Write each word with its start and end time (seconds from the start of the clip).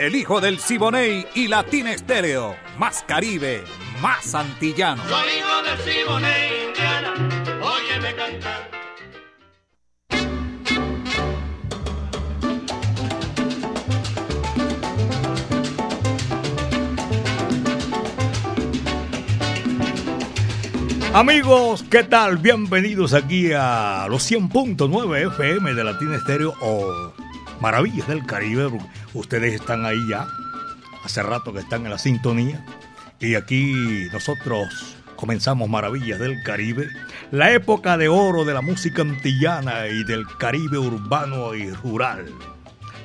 El 0.00 0.16
hijo 0.16 0.40
del 0.40 0.58
Siboney 0.58 1.26
y 1.34 1.46
Latina 1.46 1.92
Estéreo. 1.92 2.56
Más 2.78 3.04
Caribe, 3.06 3.62
más 4.00 4.34
antillano. 4.34 5.02
Soy 5.06 5.28
hijo 5.38 5.62
del 5.62 5.78
Siboney, 5.92 6.68
Indiana. 6.68 7.12
Óyeme 7.60 8.14
cantar. 8.14 8.70
Amigos, 21.12 21.84
¿qué 21.90 22.04
tal? 22.04 22.38
Bienvenidos 22.38 23.12
aquí 23.12 23.52
a 23.52 24.06
los 24.08 24.30
100.9 24.30 25.26
FM 25.26 25.74
de 25.74 25.84
Latina 25.84 26.16
Estéreo 26.16 26.54
o 26.62 27.12
Maravillas 27.60 28.08
del 28.08 28.24
Caribe. 28.26 28.70
Ustedes 29.14 29.54
están 29.54 29.84
ahí 29.84 29.98
ya, 30.08 30.26
hace 31.04 31.22
rato 31.22 31.52
que 31.52 31.60
están 31.60 31.84
en 31.84 31.90
la 31.90 31.98
sintonía. 31.98 32.64
Y 33.20 33.34
aquí 33.34 34.08
nosotros 34.12 34.96
comenzamos 35.16 35.68
Maravillas 35.68 36.18
del 36.18 36.42
Caribe, 36.42 36.88
la 37.30 37.52
época 37.52 37.98
de 37.98 38.08
oro 38.08 38.44
de 38.44 38.54
la 38.54 38.62
música 38.62 39.02
antillana 39.02 39.86
y 39.88 40.04
del 40.04 40.26
Caribe 40.38 40.78
urbano 40.78 41.54
y 41.54 41.70
rural. 41.70 42.26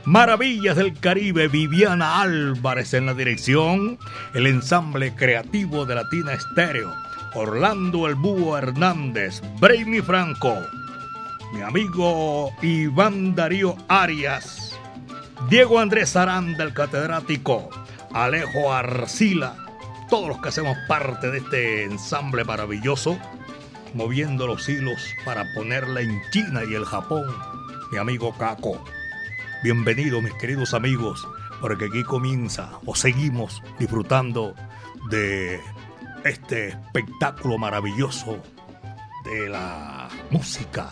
Maravillas 0.06 0.78
del 0.78 0.98
Caribe, 1.00 1.48
Viviana 1.48 2.22
Álvarez 2.22 2.94
en 2.94 3.08
la 3.08 3.14
dirección, 3.14 3.98
el 4.34 4.48
ensamble 4.48 5.16
creativo 5.16 5.86
de 5.86 5.96
Latina 5.96 6.34
Estéreo 6.34 6.94
Orlando 7.36 8.08
El 8.08 8.16
Búho 8.16 8.58
Hernández, 8.58 9.42
Brainy 9.60 10.00
Franco, 10.00 10.58
mi 11.56 11.62
amigo 11.62 12.52
Iván 12.62 13.34
Darío 13.34 13.78
Arias, 13.88 14.78
Diego 15.50 15.80
Andrés 15.80 16.18
Aranda, 16.18 16.66
el 16.66 16.74
catedrático, 16.74 17.70
Alejo 18.12 18.74
Arcila, 18.74 19.56
todos 20.10 20.28
los 20.28 20.42
que 20.42 20.50
hacemos 20.50 20.78
parte 20.90 21.32
de 21.32 21.38
este 21.38 21.84
ensamble 21.86 22.44
maravilloso, 22.44 23.18
moviendo 23.94 24.48
los 24.48 24.68
hilos 24.68 25.02
para 25.24 25.46
ponerla 25.54 26.02
en 26.02 26.22
China 26.32 26.62
y 26.70 26.74
el 26.74 26.84
Japón, 26.84 27.24
mi 27.90 28.00
amigo 28.00 28.38
Caco. 28.38 28.84
Bienvenidos 29.64 30.22
mis 30.22 30.34
queridos 30.34 30.74
amigos, 30.74 31.26
porque 31.62 31.86
aquí 31.86 32.04
comienza 32.04 32.80
o 32.86 32.96
seguimos 32.96 33.64
disfrutando 33.80 34.56
de 35.10 35.62
este 36.26 36.68
espectáculo 36.68 37.58
maravilloso 37.58 38.44
de 39.24 39.48
la 39.48 40.10
música 40.32 40.90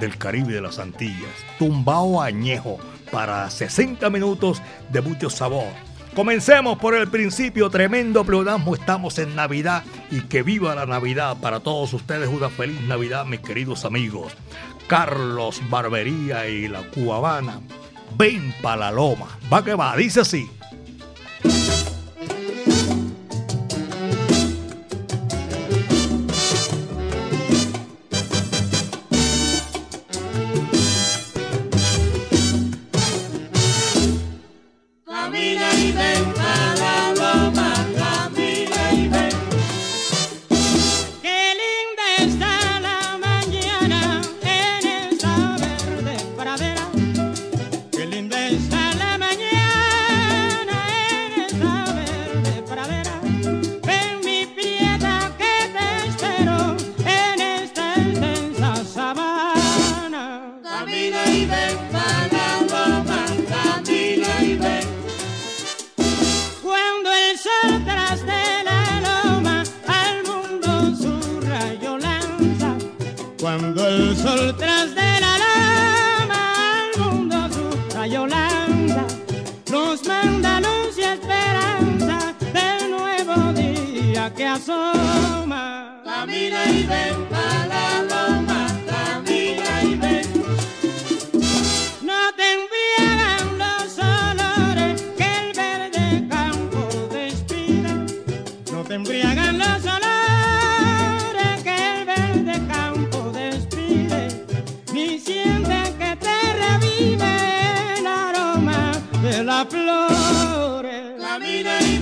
del 0.00 0.16
Caribe 0.16 0.54
de 0.54 0.60
las 0.62 0.78
Antillas. 0.78 1.30
Tumbao 1.58 2.20
añejo 2.22 2.78
para 3.12 3.48
60 3.48 4.08
minutos 4.10 4.62
de 4.90 5.00
mucho 5.00 5.30
sabor. 5.30 5.68
Comencemos 6.14 6.78
por 6.78 6.94
el 6.94 7.08
principio, 7.08 7.70
tremendo 7.70 8.24
pleonasmo, 8.24 8.74
estamos 8.74 9.18
en 9.18 9.36
Navidad 9.36 9.84
y 10.10 10.22
que 10.22 10.42
viva 10.42 10.74
la 10.74 10.84
Navidad 10.84 11.36
para 11.40 11.60
todos 11.60 11.92
ustedes, 11.92 12.28
una 12.28 12.48
feliz 12.48 12.80
Navidad 12.82 13.26
mis 13.26 13.40
queridos 13.40 13.84
amigos. 13.84 14.32
Carlos 14.88 15.62
Barbería 15.70 16.48
y 16.48 16.66
la 16.66 16.82
Cubana, 16.82 17.60
ven 18.16 18.52
pa' 18.60 18.76
la 18.76 18.90
loma, 18.90 19.38
va 19.52 19.64
que 19.64 19.74
va, 19.74 19.96
dice 19.96 20.20
así. 20.20 20.50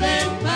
living. 0.01 0.48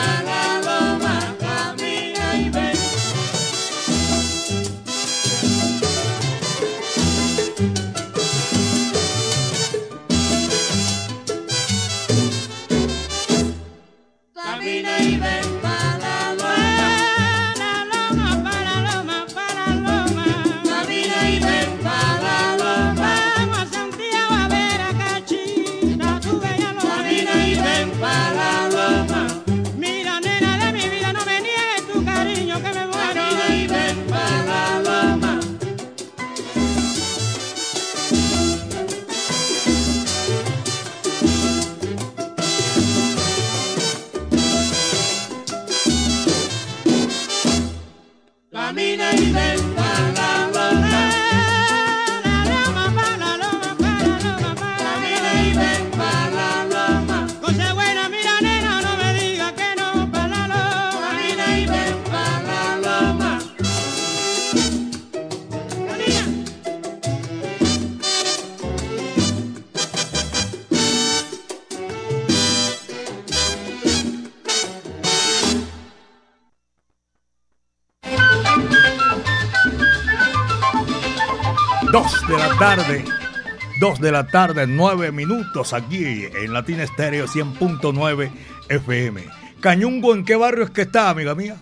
De 84.03 84.13
la 84.13 84.27
tarde, 84.27 84.66
9 84.66 85.13
minutos 85.13 85.72
aquí 85.72 86.04
en 86.04 86.53
Latina 86.53 86.83
Estéreo 86.83 87.27
100.9 87.27 88.31
FM. 88.69 89.22
Cañungo, 89.60 90.13
¿en 90.15 90.25
qué 90.25 90.34
barrio 90.34 90.65
es 90.65 90.71
que 90.71 90.83
está, 90.83 91.09
amiga 91.09 91.37
mía? 91.37 91.57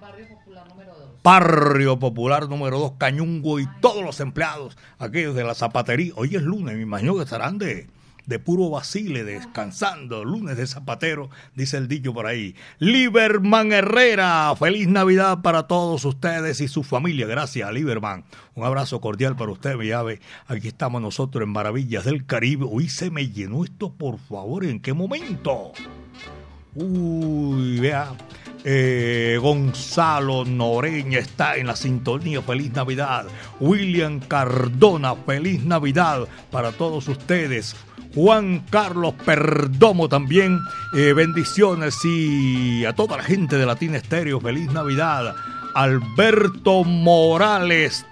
Barrio 0.00 0.28
Popular 0.28 0.68
número 0.68 0.94
2. 0.94 1.08
Barrio 1.24 1.98
Popular 1.98 2.48
número 2.48 2.78
2, 2.78 2.92
Cañungo 2.98 3.58
y 3.58 3.66
todos 3.80 4.04
los 4.04 4.20
empleados, 4.20 4.78
aquellos 5.00 5.34
de 5.34 5.42
la 5.42 5.56
zapatería. 5.56 6.12
Hoy 6.14 6.36
es 6.36 6.42
lunes, 6.42 6.76
me 6.76 6.82
imagino 6.82 7.16
que 7.16 7.24
estarán 7.24 7.58
de, 7.58 7.88
de 8.26 8.38
puro 8.38 8.70
vacile, 8.70 9.24
descansando, 9.24 10.24
lunes 10.24 10.56
de 10.56 10.66
zapatero, 10.66 11.30
dice 11.54 11.76
el 11.76 11.88
dicho 11.88 12.12
por 12.12 12.26
ahí. 12.26 12.54
Liberman 12.78 13.72
Herrera, 13.72 14.54
feliz 14.56 14.88
Navidad 14.88 15.42
para 15.42 15.66
todos 15.66 16.04
ustedes 16.04 16.60
y 16.60 16.68
su 16.68 16.82
familia. 16.82 17.26
Gracias, 17.26 17.72
Liberman. 17.72 18.24
Un 18.54 18.64
abrazo 18.64 19.00
cordial 19.00 19.36
para 19.36 19.52
usted, 19.52 19.76
mi 19.76 19.90
ave. 19.90 20.20
Aquí 20.46 20.68
estamos 20.68 21.02
nosotros 21.02 21.44
en 21.44 21.50
Maravillas 21.50 22.04
del 22.04 22.26
Caribe. 22.26 22.66
Hoy 22.70 22.88
se 22.88 23.10
me 23.10 23.28
llenó 23.28 23.64
esto, 23.64 23.92
por 23.92 24.18
favor, 24.18 24.64
¿en 24.64 24.80
qué 24.80 24.92
momento? 24.92 25.72
Uy, 26.74 27.80
vea. 27.80 28.14
Eh, 28.64 29.38
Gonzalo 29.40 30.44
Noreña 30.44 31.18
está 31.18 31.56
en 31.56 31.66
la 31.66 31.76
sintonía. 31.76 32.42
Feliz 32.42 32.72
Navidad. 32.72 33.26
William 33.60 34.20
Cardona, 34.20 35.14
feliz 35.14 35.64
Navidad 35.64 36.28
para 36.50 36.72
todos 36.72 37.08
ustedes. 37.08 37.74
Juan 38.14 38.60
Carlos 38.70 39.14
Perdomo 39.24 40.08
también. 40.08 40.60
Eh, 40.96 41.12
bendiciones 41.12 41.96
y 42.04 42.84
a 42.84 42.92
toda 42.92 43.16
la 43.16 43.22
gente 43.22 43.56
de 43.56 43.66
Latina 43.66 43.96
Estéreo, 43.96 44.40
feliz 44.40 44.70
Navidad. 44.70 45.34
Alberto 45.74 46.84
Morales. 46.84 48.04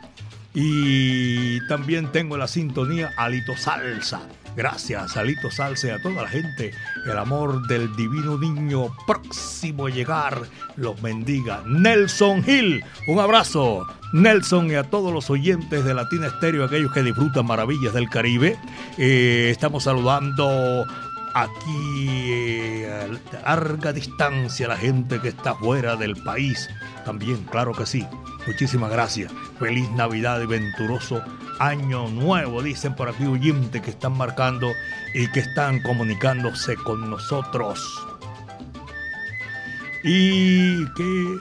Y 0.52 1.64
también 1.68 2.10
tengo 2.10 2.36
la 2.36 2.48
sintonía 2.48 3.10
Alito 3.16 3.56
Salsa. 3.56 4.22
Gracias, 4.56 5.16
Alito 5.16 5.50
Salsa 5.50 5.88
y 5.88 5.90
a 5.90 6.02
toda 6.02 6.22
la 6.22 6.28
gente. 6.28 6.72
El 7.04 7.16
amor 7.18 7.66
del 7.66 7.94
divino 7.96 8.38
niño 8.38 8.94
próximo 9.06 9.86
a 9.86 9.90
llegar 9.90 10.42
los 10.76 11.00
bendiga. 11.00 11.62
Nelson 11.66 12.44
Hill, 12.46 12.82
un 13.06 13.20
abrazo. 13.20 13.86
Nelson 14.12 14.70
y 14.70 14.74
a 14.74 14.82
todos 14.82 15.12
los 15.12 15.30
oyentes 15.30 15.84
de 15.84 15.94
Latina 15.94 16.26
Estéreo, 16.26 16.64
aquellos 16.64 16.92
que 16.92 17.02
disfrutan 17.02 17.46
maravillas 17.46 17.94
del 17.94 18.08
Caribe. 18.10 18.58
Eh, 18.98 19.50
estamos 19.50 19.84
saludando 19.84 20.84
aquí 21.34 22.82
eh, 22.82 23.10
a 23.44 23.56
larga 23.56 23.92
distancia 23.92 24.68
la 24.68 24.76
gente 24.76 25.20
que 25.20 25.28
está 25.28 25.54
fuera 25.54 25.96
del 25.96 26.16
país. 26.22 26.68
También, 27.04 27.44
claro 27.44 27.72
que 27.72 27.86
sí. 27.86 28.06
Muchísimas 28.46 28.90
gracias. 28.90 29.32
Feliz 29.58 29.90
Navidad 29.90 30.40
y 30.40 30.46
venturoso 30.46 31.22
año 31.60 32.08
nuevo, 32.08 32.62
dicen 32.62 32.94
por 32.94 33.08
aquí 33.08 33.26
oyentes 33.26 33.82
que 33.82 33.90
están 33.90 34.16
marcando 34.16 34.72
y 35.14 35.30
que 35.30 35.40
están 35.40 35.82
comunicándose 35.82 36.74
con 36.76 37.10
nosotros. 37.10 37.80
Y 40.02 40.86
que... 40.94 41.36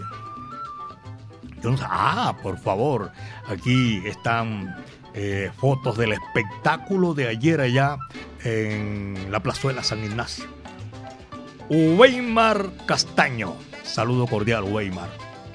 ah, 1.82 2.36
por 2.44 2.58
favor, 2.60 3.12
aquí 3.48 4.02
están 4.06 4.76
eh, 5.14 5.52
fotos 5.58 5.98
del 5.98 6.14
espectáculo 6.14 7.14
de 7.14 7.28
ayer 7.28 7.62
allá 7.62 7.98
en 8.44 9.32
la 9.32 9.42
plazuela 9.42 9.84
San 9.84 10.04
Ignacio. 10.04 10.46
Weimar 11.70 12.72
Castaño, 12.86 13.56
saludo 13.84 14.28
cordial 14.28 14.64
Weimar. 14.64 15.10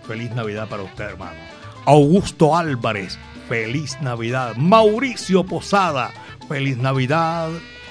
Feliz 0.06 0.30
Navidad 0.32 0.68
para 0.68 0.82
usted, 0.82 1.04
hermano. 1.04 1.38
Augusto 1.86 2.56
Álvarez, 2.56 3.18
feliz 3.48 4.00
Navidad. 4.00 4.54
Mauricio 4.56 5.44
Posada, 5.44 6.12
feliz 6.48 6.76
Navidad. 6.76 7.50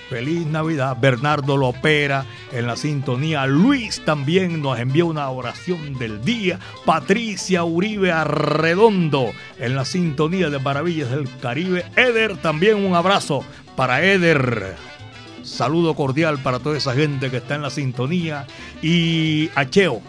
Feliz 0.10 0.46
Navidad. 0.46 0.98
Bernardo 1.00 1.58
Lopera 1.58 2.26
en 2.52 2.68
la 2.68 2.76
sintonía. 2.76 3.46
Luis 3.46 4.02
también 4.06 4.62
nos 4.62 4.80
envió 4.80 5.08
una 5.08 5.30
oración 5.30 5.98
del 5.98 6.24
día. 6.24 6.60
Patricia 6.86 7.64
Uribe 7.64 8.12
Arredondo 8.12 9.32
en 9.60 9.76
la 9.76 9.86
sintonía 9.86 10.50
de 10.50 10.60
Maravillas 10.60 11.10
del 11.10 11.28
Caribe. 11.40 11.86
Eder 11.96 12.38
también 12.38 12.84
un 12.84 12.96
abrazo 12.96 13.44
para 13.76 14.04
Eder. 14.04 14.76
Saludo 15.44 15.94
cordial 15.96 16.40
para 16.40 16.60
toda 16.60 16.78
esa 16.78 16.94
gente 16.94 17.30
que 17.30 17.38
está 17.38 17.56
en 17.56 17.62
la 17.62 17.70
sintonía. 17.70 18.48
Y 18.82 19.50
Acheo, 19.56 20.02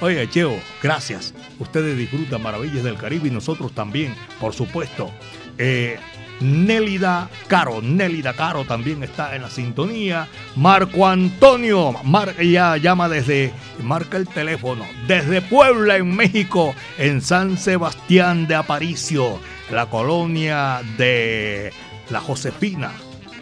Oye, 0.00 0.28
Cheo, 0.30 0.60
gracias. 0.80 1.34
Ustedes 1.58 1.98
disfrutan 1.98 2.40
Maravillas 2.40 2.84
del 2.84 2.96
Caribe 2.96 3.28
y 3.28 3.32
nosotros 3.32 3.72
también, 3.72 4.14
por 4.38 4.54
supuesto. 4.54 5.10
Eh, 5.58 5.98
Nélida 6.40 7.28
Caro, 7.48 7.82
Nélida 7.82 8.32
Caro 8.32 8.64
también 8.64 9.02
está 9.02 9.34
en 9.34 9.42
la 9.42 9.50
sintonía. 9.50 10.28
Marco 10.56 11.06
Antonio, 11.06 11.94
ya 12.40 12.76
llama 12.76 13.08
desde, 13.08 13.52
marca 13.82 14.16
el 14.16 14.28
teléfono, 14.28 14.84
desde 15.06 15.42
Puebla, 15.42 15.96
en 15.96 16.14
México, 16.14 16.74
en 16.96 17.22
San 17.22 17.56
Sebastián 17.56 18.46
de 18.46 18.54
Aparicio, 18.54 19.40
la 19.70 19.86
colonia 19.86 20.80
de 20.96 21.72
La 22.10 22.20
Josefina. 22.20 22.92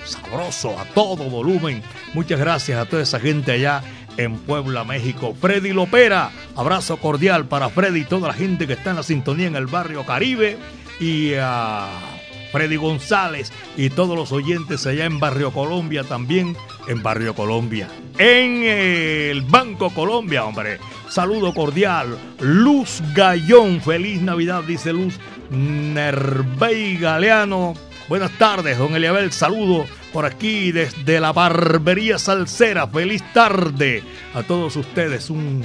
Sabroso, 0.05 0.79
a 0.79 0.85
todo 0.85 1.25
volumen. 1.25 1.83
Muchas 2.15 2.39
gracias 2.39 2.79
a 2.79 2.87
toda 2.87 3.03
esa 3.03 3.19
gente 3.19 3.53
allá 3.53 3.83
en 4.17 4.39
Puebla, 4.39 4.85
México. 4.85 5.35
Freddy 5.39 5.73
Lopera, 5.73 6.31
abrazo 6.55 6.97
cordial 6.97 7.47
para 7.47 7.69
Freddy 7.69 8.01
y 8.01 8.05
toda 8.05 8.29
la 8.29 8.35
gente 8.35 8.67
que 8.67 8.75
está 8.75 8.91
en 8.91 8.97
la 8.97 9.03
sintonía 9.03 9.49
en 9.49 9.57
el 9.57 9.67
barrio 9.67 10.07
Caribe 10.07 10.57
y 11.01 11.35
a 11.35 11.89
Freddy 12.53 12.77
González 12.77 13.53
y 13.77 13.91
todos 13.91 14.17
los 14.17 14.33
oyentes 14.33 14.87
allá 14.87 15.05
en 15.05 15.21
Barrio 15.21 15.53
Colombia 15.53 16.05
también, 16.05 16.57
en 16.89 17.03
Barrio 17.03 17.35
Colombia, 17.35 17.89
en 18.19 18.63
el 18.63 19.43
Banco 19.43 19.91
Colombia, 19.91 20.45
hombre. 20.45 20.79
Saludo 21.09 21.55
cordial. 21.55 22.19
Luz 22.41 23.03
Gallón, 23.15 23.81
feliz 23.81 24.21
Navidad, 24.21 24.63
dice 24.65 24.93
Luz 24.93 25.19
Nervey 25.51 26.97
Galeano. 26.97 27.75
Buenas 28.09 28.31
tardes, 28.39 28.79
don 28.79 28.95
Eliabel, 28.95 29.33
saludo 29.33 29.85
por 30.13 30.25
aquí 30.25 30.73
desde 30.73 31.21
la 31.21 31.33
barbería 31.33 32.19
salsera. 32.19 32.87
Feliz 32.87 33.23
tarde 33.33 34.03
a 34.35 34.43
todos 34.43 34.77
ustedes. 34.77 35.29
Un 35.29 35.65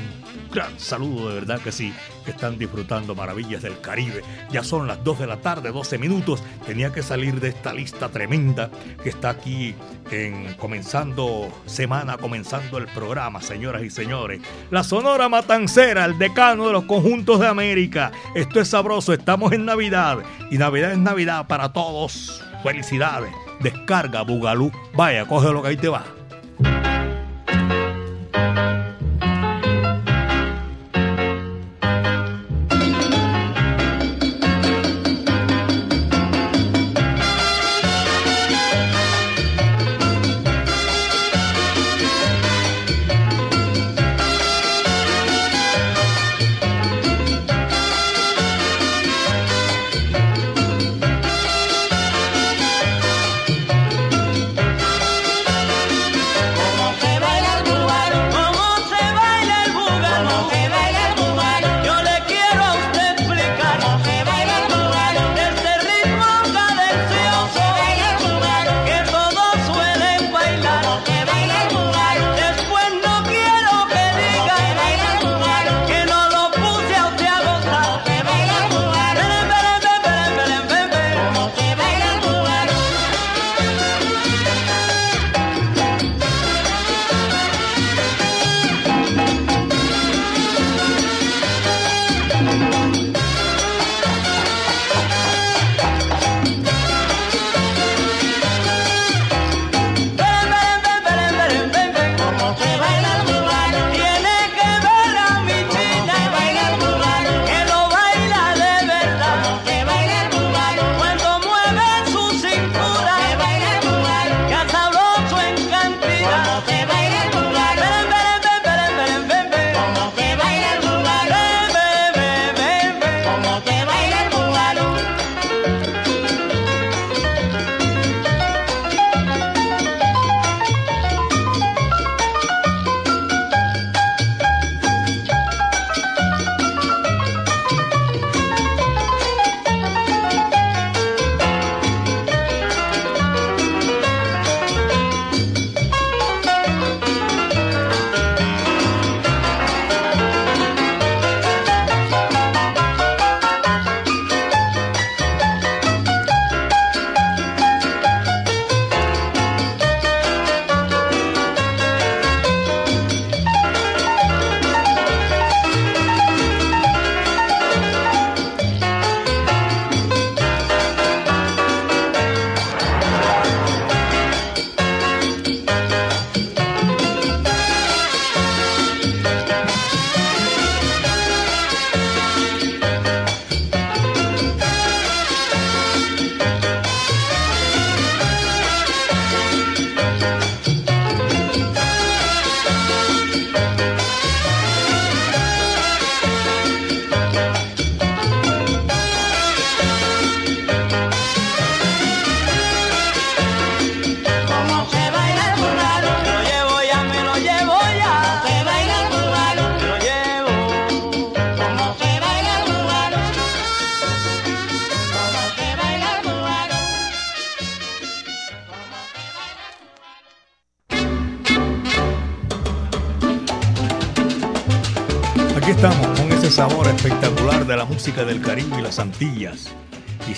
gran 0.52 0.80
saludo, 0.80 1.30
de 1.30 1.36
verdad 1.36 1.62
que 1.62 1.72
sí, 1.72 1.94
que 2.24 2.32
están 2.32 2.58
disfrutando 2.58 3.16
maravillas 3.16 3.62
del 3.62 3.80
Caribe. 3.82 4.24
Ya 4.52 4.64
son 4.64 4.88
las 4.88 5.04
2 5.04 5.20
de 5.20 5.28
la 5.28 5.38
tarde, 5.38 5.72
12 5.72 5.98
minutos. 5.98 6.44
Tenía 6.66 6.92
que 6.92 7.04
salir 7.04 7.40
de 7.40 7.50
esta 7.50 7.74
lista 7.74 8.10
tremenda 8.10 8.70
que 9.02 9.10
está 9.10 9.32
aquí 9.32 9.76
en 10.12 10.54
comenzando 10.56 11.50
semana, 11.66 12.18
comenzando 12.18 12.78
el 12.78 12.88
programa, 12.88 13.42
señoras 13.42 13.84
y 13.84 13.90
señores. 13.90 14.42
La 14.70 14.84
Sonora 14.84 15.30
Matancera, 15.30 16.06
el 16.06 16.18
decano 16.18 16.68
de 16.68 16.74
los 16.74 16.86
conjuntos 16.86 17.40
de 17.40 17.48
América. 17.48 18.12
Esto 18.36 18.60
es 18.60 18.70
sabroso, 18.70 19.14
estamos 19.14 19.52
en 19.54 19.66
Navidad 19.66 20.20
y 20.50 20.58
Navidad 20.58 20.92
es 20.92 20.98
Navidad 20.98 21.48
para 21.48 21.74
todos. 21.74 22.44
Felicidades. 22.64 23.32
Descarga 23.60 24.22
Bugalú. 24.22 24.72
Vaya, 24.94 25.26
coge 25.26 25.52
lo 25.52 25.62
que 25.62 25.70
ahí 25.70 25.78
te 25.78 25.90
va. 25.90 26.06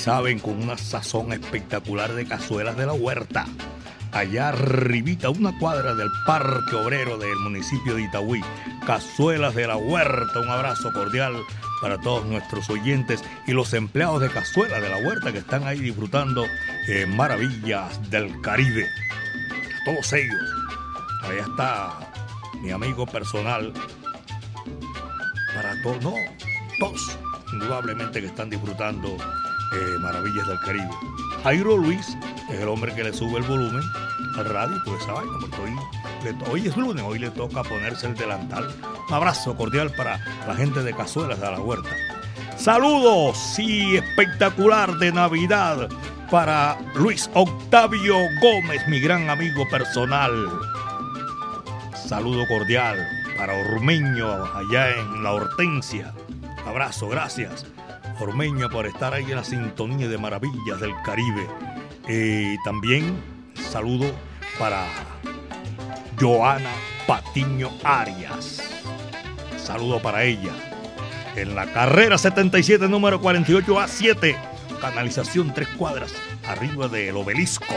Saben, 0.04 0.40
con 0.40 0.62
una 0.62 0.78
sazón 0.78 1.32
espectacular 1.32 2.12
de 2.12 2.26
cazuelas 2.26 2.76
de 2.76 2.86
la 2.86 2.92
huerta. 2.92 3.46
Allá 4.12 4.50
arribita, 4.50 5.30
una 5.30 5.58
cuadra 5.58 5.96
del 5.96 6.10
Parque 6.28 6.76
Obrero 6.76 7.18
del 7.18 7.38
municipio 7.38 7.96
de 7.96 8.04
Itagüí. 8.04 8.42
Cazuelas 8.86 9.56
de 9.56 9.66
la 9.66 9.78
Huerta. 9.78 10.42
Un 10.42 10.50
abrazo 10.50 10.92
cordial 10.92 11.34
para 11.82 12.02
todos 12.02 12.26
nuestros 12.26 12.70
oyentes 12.70 13.24
y 13.48 13.54
los 13.54 13.74
empleados 13.74 14.20
de 14.20 14.30
Cazuelas 14.30 14.82
de 14.82 14.90
la 14.90 14.98
Huerta 14.98 15.32
que 15.32 15.38
están 15.38 15.66
ahí 15.66 15.80
disfrutando 15.80 16.46
eh, 16.90 17.06
maravillas 17.06 18.12
del 18.12 18.42
Caribe. 18.42 18.86
A 18.86 19.86
todos 19.86 20.12
ellos. 20.12 20.52
Allá 21.24 21.42
está 21.44 22.12
mi 22.62 22.72
amigo 22.72 23.06
personal. 23.06 23.72
Para 25.56 25.82
todos, 25.82 26.04
no, 26.04 26.14
todos, 26.78 27.18
indudablemente 27.54 28.20
que 28.20 28.28
están 28.28 28.50
disfrutando 28.50 29.16
eh, 29.74 30.00
maravillas 30.00 30.48
del 30.48 30.60
Caribe. 30.60 30.90
Jairo 31.44 31.78
Luis 31.78 32.18
es 32.50 32.60
el 32.60 32.68
hombre 32.68 32.94
que 32.94 33.04
le 33.04 33.14
sube 33.14 33.40
el 33.40 33.44
volumen 33.44 33.84
al 34.38 34.46
radio 34.46 34.82
por 34.84 35.00
esa 35.00 35.14
vaina, 35.14 35.32
porque 35.40 35.62
hoy, 35.62 35.76
hoy 36.52 36.68
es 36.68 36.78
lunes, 36.78 37.04
hoy 37.06 37.20
le 37.20 37.30
toca 37.32 37.64
ponerse 37.64 38.08
el 38.08 38.16
delantal. 38.16 38.74
Un 39.10 39.14
abrazo 39.14 39.56
cordial 39.56 39.92
para 39.96 40.20
la 40.48 40.56
gente 40.56 40.84
de 40.84 40.94
Cazuelas 40.94 41.40
de 41.40 41.52
la 41.52 41.60
Huerta. 41.60 41.90
Saludos 42.58 43.60
y 43.60 43.98
espectacular 43.98 44.98
de 44.98 45.12
Navidad 45.12 45.90
para 46.32 46.78
Luis 46.96 47.30
Octavio 47.34 48.16
Gómez, 48.42 48.88
mi 48.88 49.00
gran 49.00 49.30
amigo 49.30 49.68
personal. 49.70 50.32
Saludo 52.08 52.48
cordial 52.48 53.06
para 53.38 53.54
Ormeño 53.54 54.46
allá 54.56 54.96
en 54.98 55.24
La 55.24 55.34
Hortensia. 55.34 56.14
Abrazo, 56.66 57.10
gracias. 57.10 57.66
Ormeño 58.20 58.70
por 58.70 58.86
estar 58.86 59.14
ahí 59.14 59.26
en 59.26 59.36
la 59.36 59.44
sintonía 59.44 60.08
de 60.08 60.18
maravillas 60.18 60.80
del 60.80 60.94
Caribe. 61.04 61.48
Y 62.08 62.62
también 62.64 63.16
saludo 63.72 64.12
para 64.60 64.86
Joana 66.20 66.72
Patiño 67.08 67.70
Arias. 67.84 68.62
Saludo 69.58 70.02
para 70.02 70.24
ella. 70.24 70.52
En 71.36 71.56
la 71.56 71.66
carrera 71.74 72.18
77, 72.18 72.88
número 72.88 73.20
48A7, 73.22 74.36
canalización 74.80 75.54
tres 75.54 75.68
cuadras, 75.70 76.14
arriba 76.48 76.88
del 76.88 77.18
obelisco. 77.18 77.76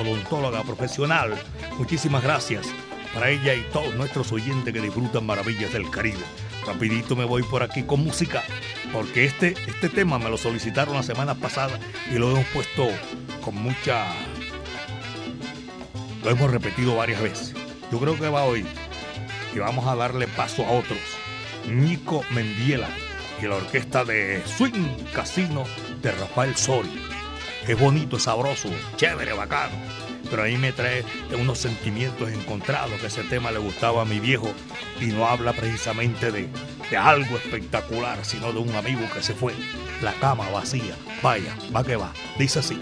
Odontóloga 0.00 0.62
profesional. 0.64 1.34
Muchísimas 1.78 2.22
gracias 2.22 2.66
para 3.14 3.30
ella 3.30 3.54
y 3.54 3.62
todos 3.72 3.94
nuestros 3.94 4.32
oyentes 4.32 4.72
que 4.72 4.80
disfrutan 4.80 5.26
maravillas 5.26 5.72
del 5.72 5.90
Caribe. 5.90 6.24
Rapidito 6.66 7.16
me 7.16 7.24
voy 7.24 7.42
por 7.42 7.62
aquí 7.62 7.82
con 7.82 8.04
música, 8.04 8.42
porque 8.92 9.24
este, 9.24 9.54
este 9.66 9.88
tema 9.88 10.18
me 10.18 10.30
lo 10.30 10.36
solicitaron 10.36 10.94
la 10.94 11.02
semana 11.02 11.34
pasada 11.34 11.78
y 12.10 12.18
lo 12.18 12.30
hemos 12.30 12.46
puesto 12.46 12.88
con 13.42 13.54
mucha... 13.56 14.06
Lo 16.22 16.30
hemos 16.30 16.50
repetido 16.50 16.96
varias 16.96 17.22
veces. 17.22 17.54
Yo 17.90 17.98
creo 17.98 18.18
que 18.18 18.28
va 18.28 18.44
hoy 18.44 18.66
y 19.54 19.58
vamos 19.58 19.86
a 19.86 19.96
darle 19.96 20.28
paso 20.28 20.64
a 20.64 20.70
otros. 20.70 20.98
Nico 21.66 22.24
Mendiela 22.30 22.88
y 23.40 23.46
la 23.46 23.56
orquesta 23.56 24.04
de 24.04 24.42
Swing 24.44 25.04
Casino 25.14 25.64
de 26.02 26.12
Rafael 26.12 26.54
Sori. 26.56 26.90
Es 27.66 27.78
bonito, 27.78 28.16
es 28.16 28.24
sabroso, 28.24 28.68
chévere, 28.96 29.32
bacano 29.32 29.99
pero 30.28 30.42
ahí 30.42 30.56
me 30.56 30.72
trae 30.72 31.04
unos 31.38 31.58
sentimientos 31.58 32.30
encontrados, 32.30 33.00
que 33.00 33.06
ese 33.06 33.22
tema 33.24 33.50
le 33.50 33.58
gustaba 33.58 34.02
a 34.02 34.04
mi 34.04 34.20
viejo 34.20 34.52
y 35.00 35.06
no 35.06 35.26
habla 35.26 35.52
precisamente 35.52 36.30
de, 36.30 36.48
de 36.90 36.96
algo 36.96 37.36
espectacular, 37.36 38.24
sino 38.24 38.52
de 38.52 38.58
un 38.58 38.74
amigo 38.74 39.00
que 39.14 39.22
se 39.22 39.34
fue, 39.34 39.54
la 40.02 40.12
cama 40.14 40.48
vacía, 40.50 40.94
vaya, 41.22 41.56
va 41.74 41.84
que 41.84 41.96
va, 41.96 42.12
dice 42.38 42.58
así. 42.58 42.80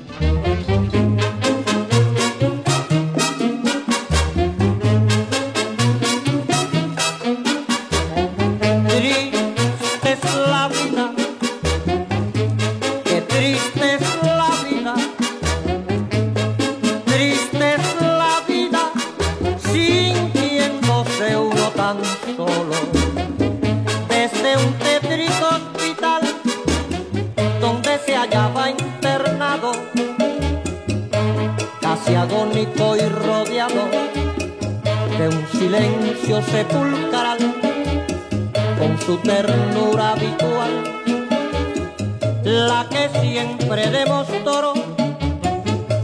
Demostró, 44.29 44.75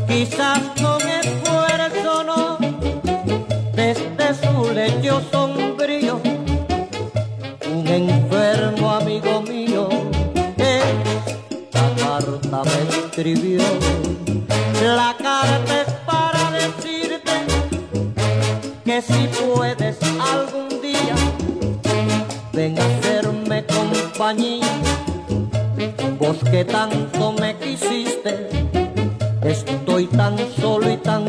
quizás 0.07 0.61
con 0.81 1.01
esfuerzo 1.09 2.25
no, 2.25 2.59
desde 3.73 4.35
su 4.35 4.73
lecho 4.73 5.21
sombrío, 5.31 5.74
Vos 26.27 26.39
que 26.51 26.65
tanto 26.65 27.33
me 27.33 27.55
quisiste, 27.57 28.49
estoy 29.43 30.07
tan 30.07 30.39
solo 30.59 30.91
y 30.91 30.97
tan 30.97 31.24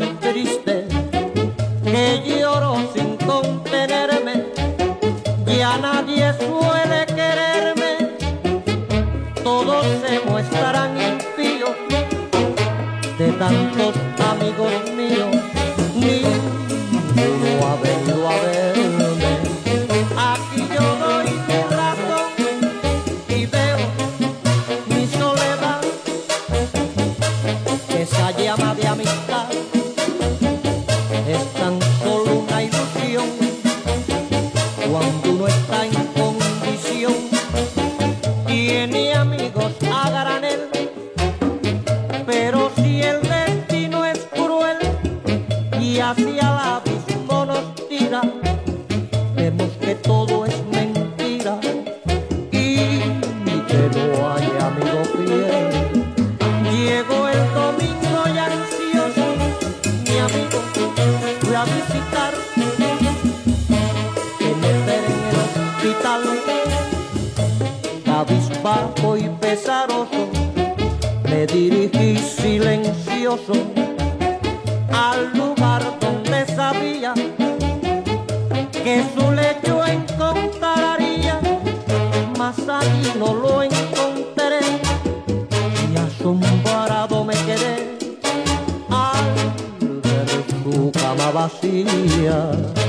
cama 91.48 92.85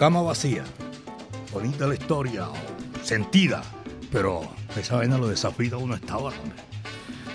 cama 0.00 0.22
vacía. 0.22 0.64
Bonita 1.52 1.86
la 1.86 1.92
historia, 1.92 2.48
sentida, 3.02 3.62
pero 4.10 4.40
esa 4.74 4.96
vaina 4.96 5.18
lo 5.18 5.28
desafía 5.28 5.76
uno 5.76 5.94
estaba. 5.94 6.30
hombre. 6.30 6.69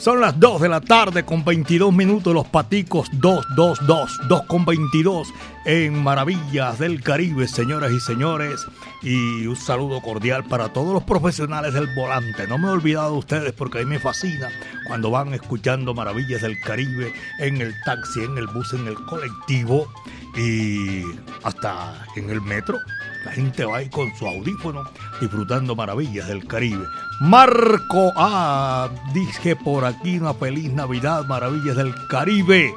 Son 0.05 0.21
las 0.21 0.39
2 0.39 0.61
de 0.61 0.69
la 0.69 0.81
tarde 0.81 1.25
con 1.25 1.43
22 1.43 1.91
minutos, 1.91 2.31
los 2.31 2.45
paticos 2.45 3.09
222, 3.13 4.27
2 4.27 4.41
con 4.43 4.63
22 4.63 5.33
en 5.65 6.03
Maravillas 6.03 6.77
del 6.77 7.01
Caribe, 7.01 7.47
señoras 7.47 7.91
y 7.91 7.99
señores. 7.99 8.67
Y 9.01 9.47
un 9.47 9.55
saludo 9.55 10.03
cordial 10.03 10.43
para 10.43 10.71
todos 10.71 10.93
los 10.93 11.01
profesionales 11.01 11.73
del 11.73 11.87
volante. 11.95 12.45
No 12.45 12.59
me 12.59 12.67
he 12.67 12.71
olvidado 12.73 13.13
de 13.13 13.17
ustedes 13.17 13.53
porque 13.53 13.79
a 13.79 13.81
mí 13.81 13.87
me 13.87 13.97
fascina 13.97 14.49
cuando 14.85 15.09
van 15.09 15.33
escuchando 15.33 15.95
Maravillas 15.95 16.43
del 16.43 16.59
Caribe 16.59 17.11
en 17.39 17.59
el 17.59 17.73
taxi, 17.83 18.25
en 18.25 18.37
el 18.37 18.45
bus, 18.45 18.73
en 18.73 18.87
el 18.87 18.93
colectivo 19.05 19.91
y 20.37 21.01
hasta 21.43 22.05
en 22.15 22.29
el 22.29 22.41
metro. 22.41 22.77
La 23.25 23.31
gente 23.31 23.65
va 23.65 23.77
ahí 23.77 23.89
con 23.89 24.15
su 24.15 24.27
audífono 24.27 24.83
disfrutando 25.19 25.75
maravillas 25.75 26.27
del 26.27 26.45
Caribe. 26.45 26.85
Marco, 27.21 28.13
ah, 28.15 28.87
dije 29.13 29.55
por 29.55 29.83
aquí 29.83 30.19
una 30.19 30.35
feliz 30.35 30.71
Navidad, 30.71 31.25
maravillas 31.25 31.75
del 31.75 31.93
Caribe, 32.07 32.71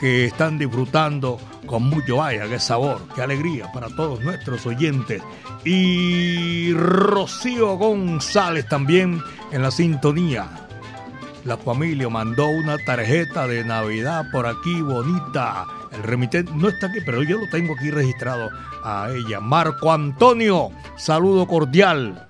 que 0.00 0.24
están 0.24 0.58
disfrutando 0.58 1.38
con 1.66 1.82
mucho 1.82 2.16
vaya, 2.16 2.48
qué 2.48 2.58
sabor, 2.58 3.02
qué 3.14 3.20
alegría 3.20 3.70
para 3.72 3.88
todos 3.88 4.20
nuestros 4.22 4.64
oyentes. 4.64 5.22
Y 5.64 6.72
Rocío 6.72 7.76
González 7.76 8.66
también 8.68 9.22
en 9.52 9.62
la 9.62 9.70
sintonía. 9.70 10.48
La 11.44 11.58
familia 11.58 12.08
mandó 12.08 12.48
una 12.48 12.78
tarjeta 12.78 13.46
de 13.46 13.64
Navidad 13.64 14.24
por 14.32 14.46
aquí 14.46 14.80
bonita. 14.80 15.66
El 15.92 16.02
remitente 16.02 16.52
no 16.54 16.68
está 16.68 16.86
aquí, 16.86 17.00
pero 17.04 17.22
yo 17.22 17.38
lo 17.38 17.46
tengo 17.48 17.74
aquí 17.74 17.90
registrado 17.90 18.48
a 18.84 19.08
ella. 19.10 19.40
Marco 19.40 19.92
Antonio, 19.92 20.70
saludo 20.96 21.46
cordial. 21.46 22.28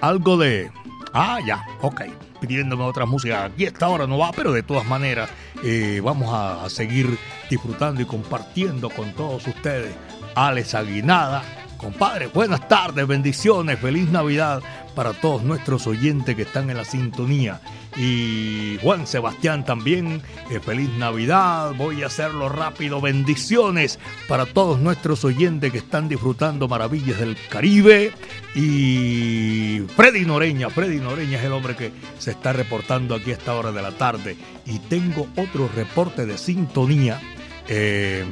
Algo 0.00 0.36
de... 0.36 0.70
Ah, 1.12 1.38
ya, 1.46 1.64
ok. 1.80 2.02
Pidiéndome 2.40 2.84
otras 2.84 3.08
músicas. 3.08 3.50
Aquí 3.50 3.64
esta 3.64 3.88
hora 3.88 4.06
no 4.06 4.18
va, 4.18 4.32
pero 4.32 4.52
de 4.52 4.62
todas 4.62 4.84
maneras 4.86 5.30
eh, 5.62 6.00
vamos 6.04 6.34
a, 6.34 6.64
a 6.64 6.68
seguir 6.68 7.16
disfrutando 7.48 8.02
y 8.02 8.04
compartiendo 8.04 8.90
con 8.90 9.12
todos 9.12 9.46
ustedes. 9.46 9.94
Alex 10.34 10.74
Aguinada, 10.74 11.42
compadre, 11.76 12.26
buenas 12.28 12.68
tardes, 12.68 13.06
bendiciones, 13.06 13.78
feliz 13.78 14.08
Navidad 14.10 14.62
para 14.94 15.12
todos 15.12 15.42
nuestros 15.42 15.86
oyentes 15.86 16.34
que 16.34 16.42
están 16.42 16.70
en 16.70 16.76
la 16.76 16.84
sintonía. 16.84 17.60
Y 17.96 18.78
Juan 18.82 19.06
Sebastián 19.06 19.64
también, 19.64 20.20
eh, 20.50 20.60
feliz 20.60 20.90
Navidad, 20.98 21.74
voy 21.76 22.02
a 22.02 22.06
hacerlo 22.06 22.48
rápido, 22.48 23.00
bendiciones 23.00 23.98
para 24.28 24.46
todos 24.46 24.80
nuestros 24.80 25.24
oyentes 25.24 25.70
que 25.70 25.78
están 25.78 26.08
disfrutando 26.08 26.66
maravillas 26.66 27.20
del 27.20 27.36
Caribe. 27.48 28.12
Y 28.54 29.82
Freddy 29.96 30.24
Noreña, 30.24 30.70
Freddy 30.70 30.98
Noreña 30.98 31.38
es 31.38 31.44
el 31.44 31.52
hombre 31.52 31.76
que 31.76 31.92
se 32.18 32.32
está 32.32 32.52
reportando 32.52 33.14
aquí 33.14 33.30
a 33.30 33.34
esta 33.34 33.54
hora 33.54 33.70
de 33.70 33.82
la 33.82 33.92
tarde. 33.92 34.36
Y 34.66 34.78
tengo 34.80 35.28
otro 35.36 35.68
reporte 35.74 36.26
de 36.26 36.36
sintonía. 36.38 37.20
Eh, 37.68 38.24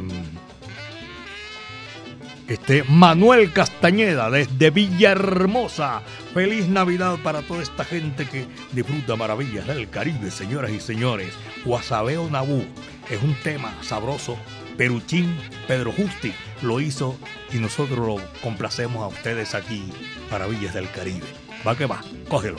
este 2.52 2.84
Manuel 2.84 3.52
Castañeda 3.52 4.30
desde 4.30 4.70
Villahermosa. 4.70 6.02
Feliz 6.34 6.68
Navidad 6.68 7.18
para 7.22 7.42
toda 7.42 7.62
esta 7.62 7.84
gente 7.84 8.26
que 8.26 8.46
disfruta 8.72 9.16
maravillas 9.16 9.66
del 9.66 9.88
Caribe, 9.88 10.30
señoras 10.30 10.70
y 10.70 10.80
señores. 10.80 11.32
Guasabeo 11.64 12.28
Nabú 12.30 12.64
es 13.10 13.22
un 13.22 13.34
tema 13.42 13.74
sabroso. 13.82 14.36
Peruchín 14.76 15.36
Pedro 15.66 15.92
Justi 15.92 16.32
lo 16.62 16.80
hizo 16.80 17.16
y 17.52 17.58
nosotros 17.58 17.98
lo 17.98 18.16
complacemos 18.42 19.02
a 19.02 19.08
ustedes 19.08 19.54
aquí, 19.54 19.90
Maravillas 20.30 20.74
del 20.74 20.90
Caribe. 20.90 21.26
Va 21.66 21.76
que 21.76 21.86
va, 21.86 22.00
cógelo. 22.28 22.58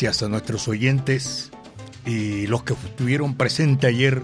Gracias 0.00 0.22
a 0.22 0.30
nuestros 0.30 0.66
oyentes 0.66 1.50
y 2.06 2.46
los 2.46 2.62
que 2.62 2.72
estuvieron 2.72 3.34
presentes 3.34 3.90
ayer 3.90 4.22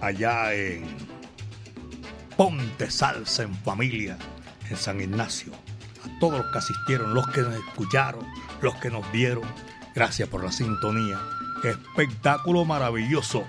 allá 0.00 0.54
en 0.54 0.86
Ponte 2.34 2.90
Salsa 2.90 3.42
en 3.42 3.54
Familia, 3.56 4.16
en 4.70 4.76
San 4.78 5.02
Ignacio. 5.02 5.52
A 5.52 6.18
todos 6.18 6.38
los 6.38 6.50
que 6.50 6.56
asistieron, 6.56 7.12
los 7.12 7.26
que 7.28 7.42
nos 7.42 7.54
escucharon, 7.56 8.24
los 8.62 8.74
que 8.76 8.88
nos 8.88 9.12
vieron, 9.12 9.44
gracias 9.94 10.30
por 10.30 10.42
la 10.42 10.50
sintonía. 10.50 11.20
Espectáculo 11.62 12.64
maravilloso. 12.64 13.46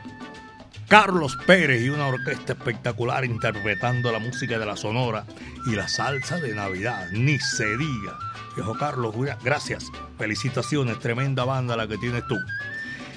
Carlos 0.90 1.38
Pérez 1.48 1.82
y 1.82 1.88
una 1.88 2.08
orquesta 2.08 2.54
espectacular 2.54 3.24
interpretando 3.24 4.12
la 4.12 4.20
música 4.20 4.60
de 4.60 4.66
la 4.66 4.76
Sonora 4.76 5.26
y 5.66 5.78
la 5.78 5.88
salsa 5.88 6.42
de 6.42 6.54
Navidad, 6.54 7.08
ni 7.14 7.40
se 7.40 7.78
diga. 7.78 8.29
Viejo 8.60 8.76
Carlos, 8.78 9.16
gracias, 9.42 9.86
felicitaciones, 10.18 11.00
tremenda 11.00 11.46
banda 11.46 11.78
la 11.78 11.88
que 11.88 11.98
tienes 11.98 12.28
tú. 12.28 12.36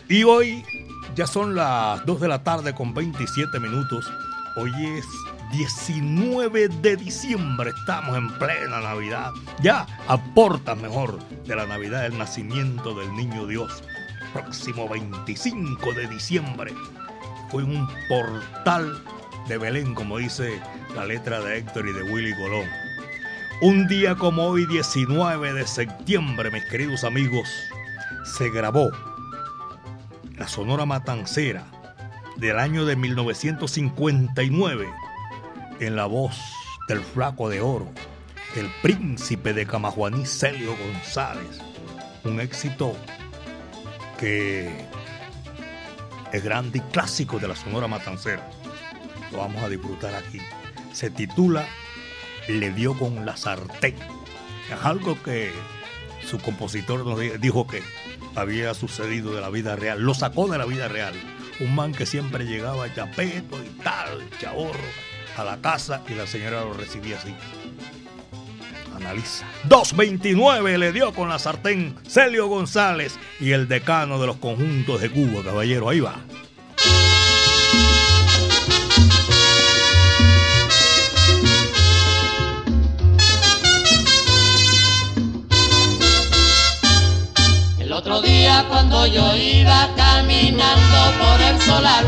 Y 0.08 0.22
hoy 0.22 0.64
ya 1.16 1.26
son 1.26 1.56
las 1.56 2.06
2 2.06 2.20
de 2.20 2.28
la 2.28 2.44
tarde 2.44 2.72
con 2.72 2.94
27 2.94 3.58
minutos. 3.58 4.08
Hoy 4.54 4.70
es 4.96 5.04
19 5.50 6.68
de 6.68 6.96
diciembre, 6.96 7.72
estamos 7.76 8.16
en 8.16 8.30
plena 8.38 8.82
Navidad. 8.82 9.32
Ya 9.60 9.84
aporta 10.06 10.76
mejor 10.76 11.18
de 11.44 11.56
la 11.56 11.66
Navidad 11.66 12.06
el 12.06 12.16
nacimiento 12.16 12.94
del 12.94 13.12
Niño 13.16 13.48
Dios. 13.48 13.82
Próximo 14.32 14.88
25 14.88 15.92
de 15.92 16.06
diciembre 16.06 16.72
fue 17.50 17.64
un 17.64 17.88
portal 18.08 19.02
de 19.48 19.58
Belén, 19.58 19.96
como 19.96 20.18
dice 20.18 20.62
la 20.94 21.04
letra 21.04 21.40
de 21.40 21.58
Héctor 21.58 21.88
y 21.88 21.92
de 21.92 22.04
Willy 22.04 22.32
Colón. 22.36 22.91
Un 23.64 23.86
día 23.86 24.16
como 24.16 24.48
hoy, 24.48 24.66
19 24.66 25.52
de 25.52 25.64
septiembre, 25.68 26.50
mis 26.50 26.64
queridos 26.64 27.04
amigos, 27.04 27.48
se 28.24 28.50
grabó 28.50 28.90
la 30.36 30.48
Sonora 30.48 30.84
Matancera 30.84 31.64
del 32.38 32.58
año 32.58 32.84
de 32.84 32.96
1959 32.96 34.90
en 35.78 35.94
la 35.94 36.06
voz 36.06 36.36
del 36.88 37.02
flaco 37.02 37.48
de 37.48 37.60
oro, 37.60 37.88
el 38.56 38.68
príncipe 38.82 39.52
de 39.52 39.64
Camajuaní 39.64 40.26
Celio 40.26 40.74
González. 40.76 41.60
Un 42.24 42.40
éxito 42.40 42.96
que 44.18 44.74
es 46.32 46.42
grande 46.42 46.78
y 46.78 46.80
clásico 46.90 47.38
de 47.38 47.46
la 47.46 47.54
Sonora 47.54 47.86
Matancera. 47.86 48.44
Lo 49.30 49.38
vamos 49.38 49.62
a 49.62 49.68
disfrutar 49.68 50.16
aquí. 50.16 50.40
Se 50.92 51.10
titula 51.10 51.64
Le 52.48 52.70
dio 52.72 52.98
con 52.98 53.24
la 53.24 53.36
sartén. 53.36 53.96
Es 54.70 54.84
algo 54.84 55.20
que 55.22 55.52
su 56.28 56.38
compositor 56.38 57.04
nos 57.04 57.18
dijo 57.40 57.66
que 57.66 57.82
había 58.34 58.74
sucedido 58.74 59.34
de 59.34 59.40
la 59.40 59.50
vida 59.50 59.76
real. 59.76 60.00
Lo 60.00 60.14
sacó 60.14 60.48
de 60.48 60.58
la 60.58 60.64
vida 60.64 60.88
real. 60.88 61.14
Un 61.60 61.74
man 61.74 61.92
que 61.92 62.06
siempre 62.06 62.44
llegaba 62.44 62.92
chapeto 62.94 63.62
y 63.62 63.68
tal, 63.82 64.28
chaborro, 64.40 64.80
a 65.36 65.44
la 65.44 65.60
casa 65.60 66.02
y 66.08 66.14
la 66.14 66.26
señora 66.26 66.62
lo 66.62 66.72
recibía 66.72 67.18
así. 67.18 67.34
Analiza. 68.96 69.46
229 69.64 70.78
le 70.78 70.92
dio 70.92 71.12
con 71.12 71.28
la 71.28 71.38
sartén 71.38 71.96
Celio 72.06 72.46
González 72.46 73.18
y 73.40 73.52
el 73.52 73.68
decano 73.68 74.20
de 74.20 74.26
los 74.26 74.36
conjuntos 74.36 75.00
de 75.00 75.10
Cuba, 75.10 75.42
caballero. 75.42 75.88
Ahí 75.88 76.00
va. 76.00 76.16
Cuando 88.68 89.06
yo 89.06 89.34
iba 89.36 89.88
caminando 89.96 90.98
por 91.20 91.40
el 91.40 91.60
solar 91.60 92.04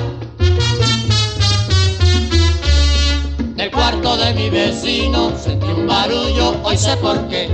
del 3.57 3.71
cuarto 3.71 4.17
de 4.17 4.35
mi 4.35 4.51
vecino 4.51 5.33
sentí 5.39 5.67
un 5.67 5.87
barullo, 5.87 6.61
hoy 6.63 6.77
sé 6.77 6.97
por 6.99 7.29
qué. 7.29 7.49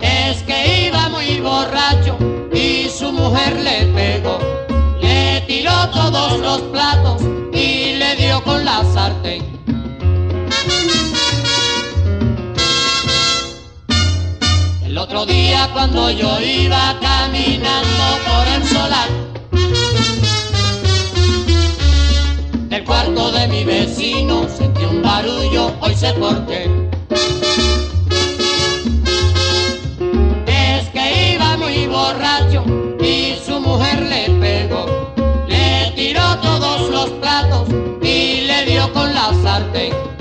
Es 0.00 0.42
que 0.42 0.86
iba 0.86 1.08
muy 1.08 1.40
borracho 1.40 2.16
y 2.52 2.88
su 2.88 3.10
mujer 3.10 3.56
le 3.60 3.86
pegó, 3.86 4.38
le 5.00 5.42
tiró 5.46 5.88
todos 5.88 6.38
los 6.38 6.60
platos 6.72 7.22
y 7.52 7.94
le 7.96 8.14
dio 8.16 8.42
con 8.44 8.64
la 8.64 8.84
sartén. 8.92 9.57
Otro 15.18 15.34
día 15.34 15.68
cuando 15.72 16.10
yo 16.10 16.40
iba 16.40 16.96
caminando 17.00 18.04
por 18.24 18.46
el 18.54 18.64
solar, 18.64 19.08
del 22.68 22.84
cuarto 22.84 23.32
de 23.32 23.48
mi 23.48 23.64
vecino 23.64 24.46
sentí 24.48 24.84
un 24.84 25.02
barullo, 25.02 25.72
hoy 25.80 25.94
sé 25.96 26.12
por 26.12 26.46
qué. 26.46 26.70
Es 30.46 30.88
que 30.90 31.34
iba 31.34 31.56
muy 31.56 31.86
borracho 31.88 32.62
y 33.00 33.34
su 33.44 33.58
mujer 33.60 34.02
le 34.02 34.30
pegó, 34.38 35.12
le 35.48 35.92
tiró 35.96 36.36
todos 36.36 36.90
los 36.90 37.10
platos 37.20 37.68
y 38.02 38.42
le 38.42 38.66
dio 38.66 38.92
con 38.92 39.12
la 39.12 39.32
sartén. 39.42 40.17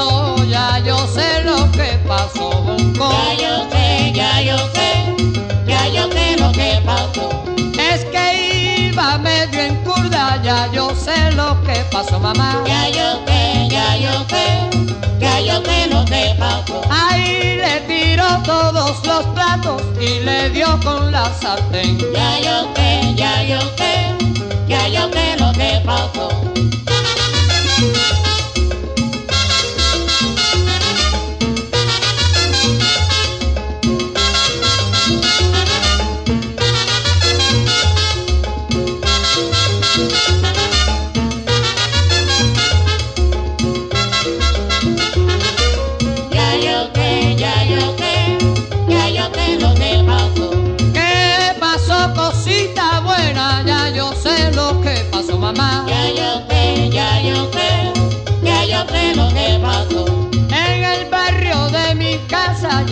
Pasó, 0.00 0.44
ya 0.44 0.78
yo 0.84 0.96
sé 1.06 1.42
lo 1.44 1.70
que 1.72 1.98
pasó, 2.06 2.50
Bonco. 2.62 3.10
Ya 3.10 3.34
yo 3.34 3.70
sé, 3.70 4.12
ya 4.14 4.42
yo 4.42 4.56
sé, 4.74 5.14
ya 5.66 5.88
yo 5.88 6.10
sé 6.10 6.36
lo 6.38 6.52
que 6.52 6.80
pasó. 6.84 7.44
Es 7.78 8.04
que 8.06 8.88
iba 8.88 9.18
medio 9.18 9.60
en 9.60 9.76
curda, 9.84 10.40
ya 10.42 10.70
yo 10.72 10.94
sé 10.94 11.32
lo 11.32 11.60
que 11.62 11.84
pasó, 11.92 12.18
mamá. 12.18 12.62
Ya 12.66 12.88
yo 12.88 13.20
sé, 13.26 13.68
ya 13.70 13.96
yo 13.96 14.12
sé, 14.28 14.70
ya 15.18 15.40
yo 15.40 15.62
sé 15.64 15.86
lo 15.88 16.04
que 16.04 16.34
pasó. 16.38 16.82
Ahí 16.90 17.58
le 17.58 17.80
tiró 17.86 18.26
todos 18.44 19.06
los 19.06 19.26
platos 19.34 19.82
y 20.00 20.20
le 20.20 20.50
dio 20.50 20.78
con 20.82 21.12
la 21.12 21.24
sartén. 21.40 21.98
Ya 21.98 22.40
yo 22.40 22.74
sé, 22.74 22.79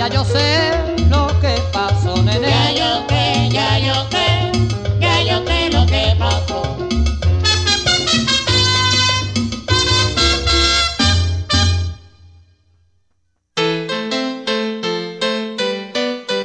ya 0.08 0.14
yo 0.14 0.24
sé 0.24 0.70
lo 1.10 1.26
que 1.40 1.54
pasó, 1.72 2.14
Ya 2.16 2.22
nene. 2.22 2.74
yo 2.78 3.06
sé, 3.08 3.48
ya 3.50 3.78
yo 3.78 3.94
sé, 4.10 4.52
ya 5.00 5.22
yo 5.22 5.44
sé 5.46 5.70
lo 5.70 5.86
que 5.86 6.16
pasó. 6.18 6.76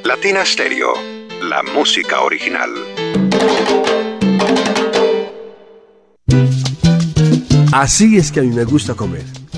Latina 0.04 0.46
Stereo, 0.46 0.94
la 1.42 1.64
música 1.64 2.22
original. 2.22 2.70
Así 7.72 8.18
es 8.18 8.32
que 8.32 8.40
a 8.40 8.44
mí 8.44 8.50
me 8.50 8.66
gusta 8.66 8.94
comer. 8.94 9.24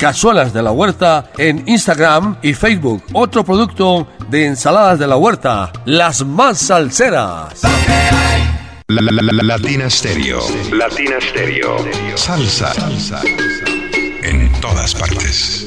Cazuelas 0.00 0.54
de 0.54 0.62
la 0.62 0.72
Huerta 0.72 1.30
en 1.36 1.62
Instagram 1.68 2.38
y 2.40 2.54
Facebook. 2.54 3.04
Otro 3.12 3.44
producto 3.44 4.08
de 4.30 4.46
ensaladas 4.46 4.98
de 4.98 5.06
la 5.06 5.18
huerta, 5.18 5.70
las 5.84 6.24
más 6.24 6.58
salseras. 6.58 7.60
Latina 8.88 9.90
Stereo. 9.90 10.40
Latina 10.72 11.16
Stereo. 11.20 11.76
Salsa. 12.16 12.72
Salsa. 12.72 13.20
En 14.22 14.50
todas 14.62 14.94
partes. 14.94 15.66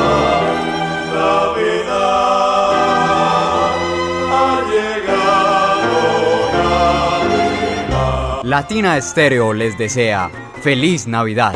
Latina 8.61 8.95
Estéreo 8.95 9.53
les 9.53 9.75
desea 9.75 10.29
feliz 10.61 11.07
Navidad. 11.07 11.55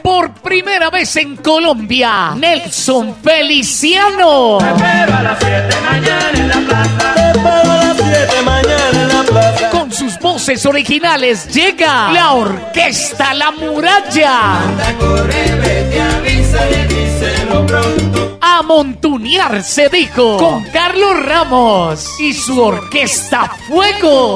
Por 0.21 0.33
primera 0.33 0.91
vez 0.91 1.15
en 1.15 1.35
Colombia, 1.37 2.35
Nelson 2.37 3.15
Feliciano. 3.23 4.59
Te 4.59 4.67
espero 4.67 5.17
a 5.17 5.23
las 5.23 5.39
7 5.39 5.75
mañana 5.83 6.31
en 6.35 6.47
la 6.47 6.59
plaza. 6.59 7.13
Te 7.15 7.31
espero 7.31 7.71
a 7.71 7.77
las 7.77 7.97
7 7.97 8.41
mañana 8.45 9.01
en 9.01 9.07
la 9.07 9.23
plaza. 9.23 9.69
Con 9.71 9.91
sus 9.91 10.19
voces 10.19 10.63
originales 10.67 11.51
llega 11.51 12.11
la 12.11 12.33
Orquesta 12.33 13.33
La 13.33 13.49
Muralla. 13.49 14.59
A 18.41 18.61
montunear 18.61 19.63
se 19.63 19.89
dijo 19.89 20.37
con 20.37 20.63
Carlos 20.65 21.25
Ramos 21.25 22.07
y 22.19 22.31
su 22.33 22.61
Orquesta 22.61 23.51
Fuego. 23.67 24.35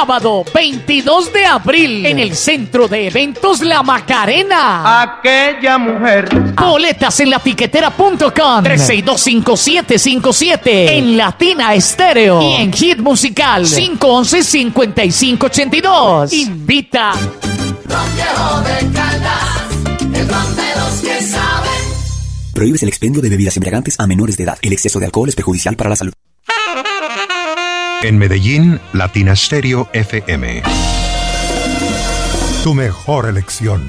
Sábado 0.00 0.44
22 0.54 1.30
de 1.30 1.44
abril 1.44 2.06
en 2.06 2.18
el 2.20 2.34
Centro 2.34 2.88
de 2.88 3.08
Eventos 3.08 3.60
La 3.60 3.82
Macarena. 3.82 5.02
Aquella 5.02 5.76
mujer. 5.76 6.26
Boletas 6.54 7.20
en 7.20 7.28
latiquetera.com 7.28 8.64
3625757 8.64 10.60
en 10.64 11.18
Latina 11.18 11.74
Estéreo 11.74 12.40
y 12.40 12.54
en 12.62 12.72
Hit 12.72 13.00
Musical 13.00 13.66
511-5582. 13.66 16.32
Invita. 16.32 17.12
Ron 17.12 18.14
viejo 18.14 18.62
de 18.62 18.78
Caldas, 18.94 19.68
el 20.14 20.26
ron 20.26 20.56
de 20.56 20.76
los 20.76 20.94
que 21.02 21.20
saben. 21.24 21.70
Prohíbes 22.54 22.82
el 22.82 22.88
expendio 22.88 23.20
de 23.20 23.28
bebidas 23.28 23.54
embriagantes 23.58 24.00
a 24.00 24.06
menores 24.06 24.38
de 24.38 24.44
edad. 24.44 24.56
El 24.62 24.72
exceso 24.72 24.98
de 24.98 25.04
alcohol 25.04 25.28
es 25.28 25.36
perjudicial 25.36 25.76
para 25.76 25.90
la 25.90 25.96
salud. 25.96 26.14
En 28.02 28.16
Medellín, 28.16 28.80
Latina 28.94 29.36
Stereo 29.36 29.90
FM. 29.92 30.62
Tu 32.64 32.72
mejor 32.72 33.28
elección. 33.28 33.86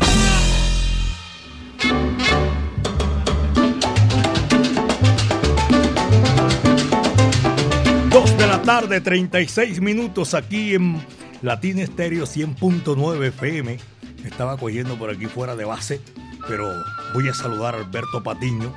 Dos 8.09 8.37
de 8.37 8.47
la 8.47 8.61
tarde, 8.63 8.99
36 8.99 9.79
minutos 9.79 10.33
aquí 10.33 10.75
en 10.75 11.01
Latina 11.41 11.81
Estéreo 11.81 12.25
100.9 12.25 13.27
FM. 13.27 13.79
Estaba 14.25 14.57
cogiendo 14.57 14.99
por 14.99 15.09
aquí 15.09 15.27
fuera 15.27 15.55
de 15.55 15.63
base, 15.63 16.01
pero 16.49 16.69
voy 17.13 17.29
a 17.29 17.33
saludar 17.33 17.75
a 17.75 17.77
Alberto 17.77 18.21
Patiño. 18.21 18.73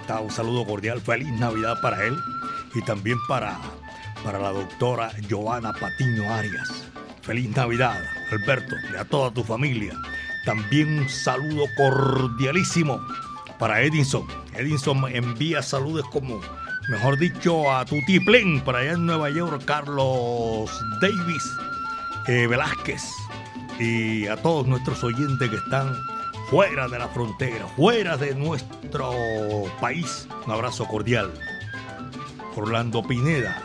Está 0.00 0.20
un 0.20 0.30
saludo 0.30 0.64
cordial, 0.64 1.00
feliz 1.00 1.32
Navidad 1.40 1.80
para 1.82 2.04
él 2.04 2.16
y 2.72 2.82
también 2.82 3.18
para, 3.26 3.58
para 4.24 4.38
la 4.38 4.50
doctora 4.50 5.12
Giovanna 5.28 5.72
Patiño 5.72 6.32
Arias. 6.32 6.88
Feliz 7.22 7.54
Navidad, 7.56 8.00
Alberto, 8.30 8.76
y 8.92 8.96
a 8.96 9.04
toda 9.04 9.32
tu 9.32 9.42
familia. 9.42 9.94
También 10.44 11.00
un 11.00 11.08
saludo 11.08 11.64
cordialísimo 11.76 13.00
para 13.58 13.82
Edinson. 13.82 14.26
Edinson 14.54 15.04
envía 15.08 15.62
saludos 15.62 16.06
como, 16.12 16.40
mejor 16.88 17.18
dicho, 17.18 17.72
a 17.72 17.84
Tutiplén, 17.84 18.60
para 18.60 18.78
allá 18.78 18.92
en 18.92 19.06
Nueva 19.06 19.30
York, 19.30 19.62
Carlos 19.64 20.70
Davis 21.00 21.44
eh, 22.28 22.46
Velázquez 22.46 23.02
y 23.78 24.26
a 24.26 24.36
todos 24.36 24.66
nuestros 24.66 25.02
oyentes 25.04 25.50
que 25.50 25.56
están 25.56 25.94
fuera 26.48 26.88
de 26.88 26.98
la 26.98 27.08
frontera, 27.08 27.66
fuera 27.76 28.16
de 28.16 28.34
nuestro 28.34 29.12
país. 29.80 30.26
Un 30.46 30.52
abrazo 30.52 30.86
cordial. 30.86 31.32
Orlando 32.56 33.02
Pineda, 33.02 33.62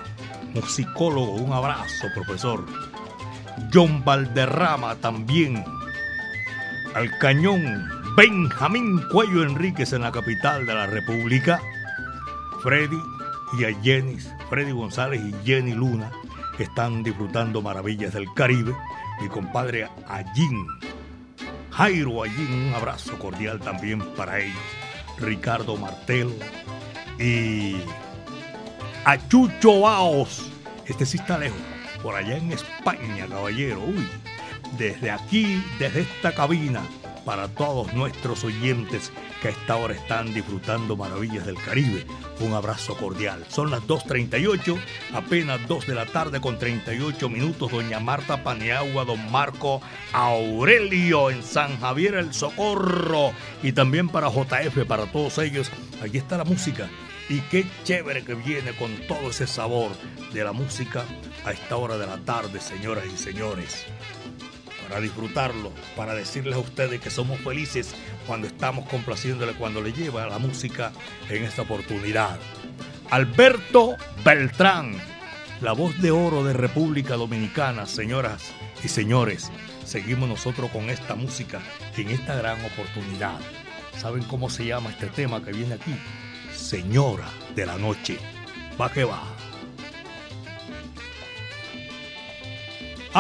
musicólogo, 0.53 1.33
un 1.33 1.53
abrazo, 1.53 2.07
profesor. 2.13 2.65
John 3.73 4.03
Valderrama 4.03 4.95
también. 4.95 5.63
Al 6.93 7.17
cañón 7.19 7.89
Benjamín 8.15 9.01
Cuello 9.11 9.43
Enríquez 9.43 9.93
en 9.93 10.01
la 10.01 10.11
capital 10.11 10.65
de 10.65 10.73
la 10.73 10.87
República. 10.87 11.61
Freddy 12.61 12.99
y 13.57 13.65
a 13.65 13.81
Jenny, 13.81 14.17
Freddy 14.49 14.71
González 14.71 15.21
y 15.21 15.33
Jenny 15.45 15.73
Luna 15.73 16.11
están 16.61 17.03
disfrutando 17.03 17.61
maravillas 17.61 18.13
del 18.13 18.31
Caribe. 18.33 18.75
Mi 19.21 19.27
compadre 19.27 19.87
Allín, 20.07 20.67
Jairo 21.71 22.23
Allín, 22.23 22.67
un 22.67 22.73
abrazo 22.73 23.17
cordial 23.19 23.59
también 23.59 24.01
para 24.15 24.39
ellos. 24.39 24.57
Ricardo 25.19 25.77
Martel 25.77 26.33
y 27.19 27.75
a 29.05 29.27
Chucho 29.27 29.81
Baos. 29.81 30.49
Este 30.85 31.05
sí 31.05 31.17
está 31.17 31.37
lejos, 31.37 31.59
por 32.01 32.15
allá 32.15 32.37
en 32.37 32.51
España, 32.51 33.27
caballero. 33.27 33.81
Uy, 33.83 34.07
desde 34.77 35.11
aquí, 35.11 35.63
desde 35.79 36.01
esta 36.01 36.33
cabina, 36.33 36.81
para 37.25 37.47
todos 37.47 37.93
nuestros 37.93 38.43
oyentes 38.43 39.11
que 39.41 39.49
a 39.49 39.51
esta 39.51 39.75
hora 39.75 39.93
están 39.93 40.33
disfrutando 40.33 40.95
maravillas 40.95 41.45
del 41.45 41.55
Caribe. 41.55 42.05
Un 42.39 42.53
abrazo 42.53 42.95
cordial. 42.95 43.45
Son 43.47 43.71
las 43.71 43.81
2.38, 43.81 44.77
apenas 45.13 45.67
2 45.67 45.87
de 45.87 45.95
la 45.95 46.05
tarde 46.05 46.41
con 46.41 46.57
38 46.57 47.29
minutos. 47.29 47.71
Doña 47.71 47.99
Marta 47.99 48.43
Paniagua, 48.43 49.05
don 49.05 49.31
Marco 49.31 49.81
Aurelio 50.13 51.29
en 51.29 51.43
San 51.43 51.79
Javier 51.79 52.15
el 52.15 52.33
Socorro 52.33 53.31
y 53.61 53.71
también 53.71 54.09
para 54.09 54.29
JF, 54.29 54.85
para 54.87 55.05
todos 55.11 55.37
ellos. 55.37 55.71
Aquí 56.03 56.17
está 56.17 56.37
la 56.37 56.43
música. 56.43 56.89
Y 57.31 57.39
qué 57.49 57.65
chévere 57.85 58.25
que 58.25 58.35
viene 58.35 58.73
con 58.73 58.93
todo 59.07 59.29
ese 59.29 59.47
sabor 59.47 59.91
de 60.33 60.43
la 60.43 60.51
música 60.51 61.05
a 61.45 61.53
esta 61.53 61.77
hora 61.77 61.97
de 61.97 62.05
la 62.05 62.17
tarde, 62.17 62.59
señoras 62.59 63.05
y 63.05 63.17
señores 63.17 63.85
para 64.91 64.99
disfrutarlo, 64.99 65.71
para 65.95 66.13
decirles 66.13 66.55
a 66.55 66.59
ustedes 66.59 66.99
que 66.99 67.09
somos 67.09 67.39
felices 67.39 67.95
cuando 68.27 68.47
estamos 68.47 68.89
complaciéndole, 68.89 69.53
cuando 69.53 69.81
le 69.81 69.93
lleva 69.93 70.27
la 70.27 70.37
música 70.37 70.91
en 71.29 71.45
esta 71.45 71.61
oportunidad. 71.61 72.37
Alberto 73.09 73.95
Beltrán, 74.25 74.97
la 75.61 75.71
voz 75.71 75.97
de 76.01 76.11
oro 76.11 76.43
de 76.43 76.51
República 76.51 77.15
Dominicana, 77.15 77.85
señoras 77.85 78.51
y 78.83 78.89
señores. 78.89 79.49
Seguimos 79.85 80.27
nosotros 80.27 80.69
con 80.71 80.89
esta 80.89 81.15
música 81.15 81.61
en 81.95 82.09
esta 82.09 82.35
gran 82.35 82.57
oportunidad. 82.65 83.39
¿Saben 83.97 84.23
cómo 84.23 84.49
se 84.49 84.65
llama 84.65 84.89
este 84.89 85.07
tema 85.07 85.41
que 85.41 85.53
viene 85.53 85.75
aquí? 85.75 85.95
Señora 86.71 87.27
de 87.53 87.65
la 87.65 87.77
Noche. 87.77 88.17
Va 88.79 88.89
que 88.89 89.03
va. 89.03 89.19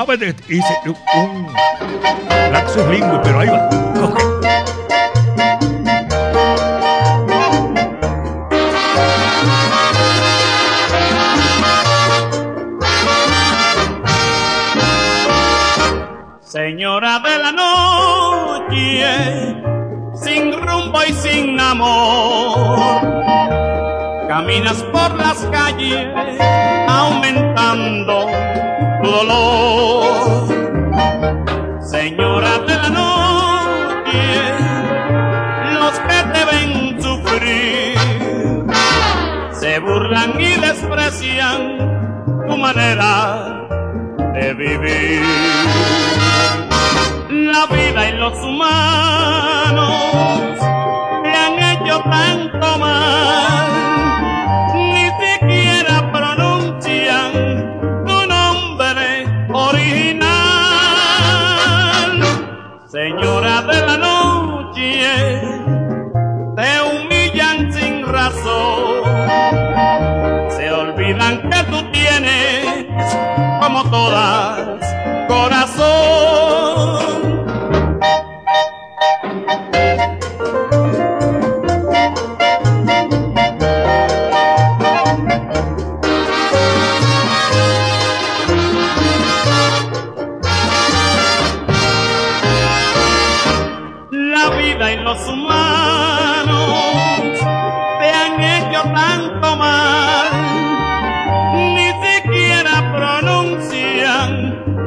Ver, 0.07 0.33
hice 0.47 0.73
un 0.85 1.47
lapsus 2.53 2.87
lingüe, 2.87 3.19
pero 3.21 3.39
ahí 3.41 3.49
va. 3.49 3.69
Coge. 3.99 4.23
Señora 16.41 17.19
de 17.19 17.37
la 17.37 17.51
noche, 17.51 19.01
sin 20.15 20.53
rumbo 20.53 20.99
y 21.03 21.13
sin 21.13 21.59
amor, 21.59 23.20
caminas 24.41 24.81
por 24.91 25.15
las 25.15 25.37
calles 25.51 26.07
aumentando 26.87 28.25
tu 29.03 29.09
dolor. 29.11 30.47
Señora 31.83 32.57
de 32.67 32.75
la 32.75 32.89
noche, 32.89 34.23
los 35.79 35.93
que 36.07 36.19
te 36.33 36.41
ven 36.51 37.01
sufrir 37.01 37.95
se 39.51 39.79
burlan 39.79 40.41
y 40.41 40.55
desprecian 40.55 41.77
tu 42.47 42.57
manera 42.57 43.67
de 44.33 44.53
vivir. 44.55 45.21
La 47.29 47.67
vida 47.67 48.09
y 48.09 48.13
los 48.13 48.33
humanos 48.43 50.11
los 95.13 95.27
humanos 95.27 96.95
te 97.99 98.07
han 98.19 98.41
hecho 98.41 98.81
tanto 98.93 99.57
mal, 99.57 100.29
ni 101.75 101.89
siquiera 102.05 102.75
pronuncian 102.95 104.29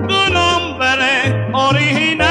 tu 0.08 0.20
nombre 0.32 1.12
original. 1.52 2.24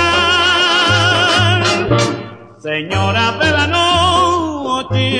Señora 2.58 3.26
de 3.41 3.52
la 3.52 3.68
noche, 3.68 5.12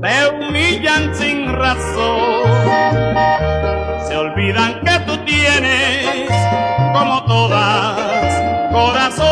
te 0.00 0.14
humillan 0.30 1.14
sin 1.14 1.52
razón, 1.52 2.42
se 4.08 4.16
olvidan 4.16 4.80
que 4.80 4.98
tú 5.06 5.14
tienes, 5.26 6.30
como 6.94 7.22
todas, 7.24 8.72
corazón. 8.72 9.29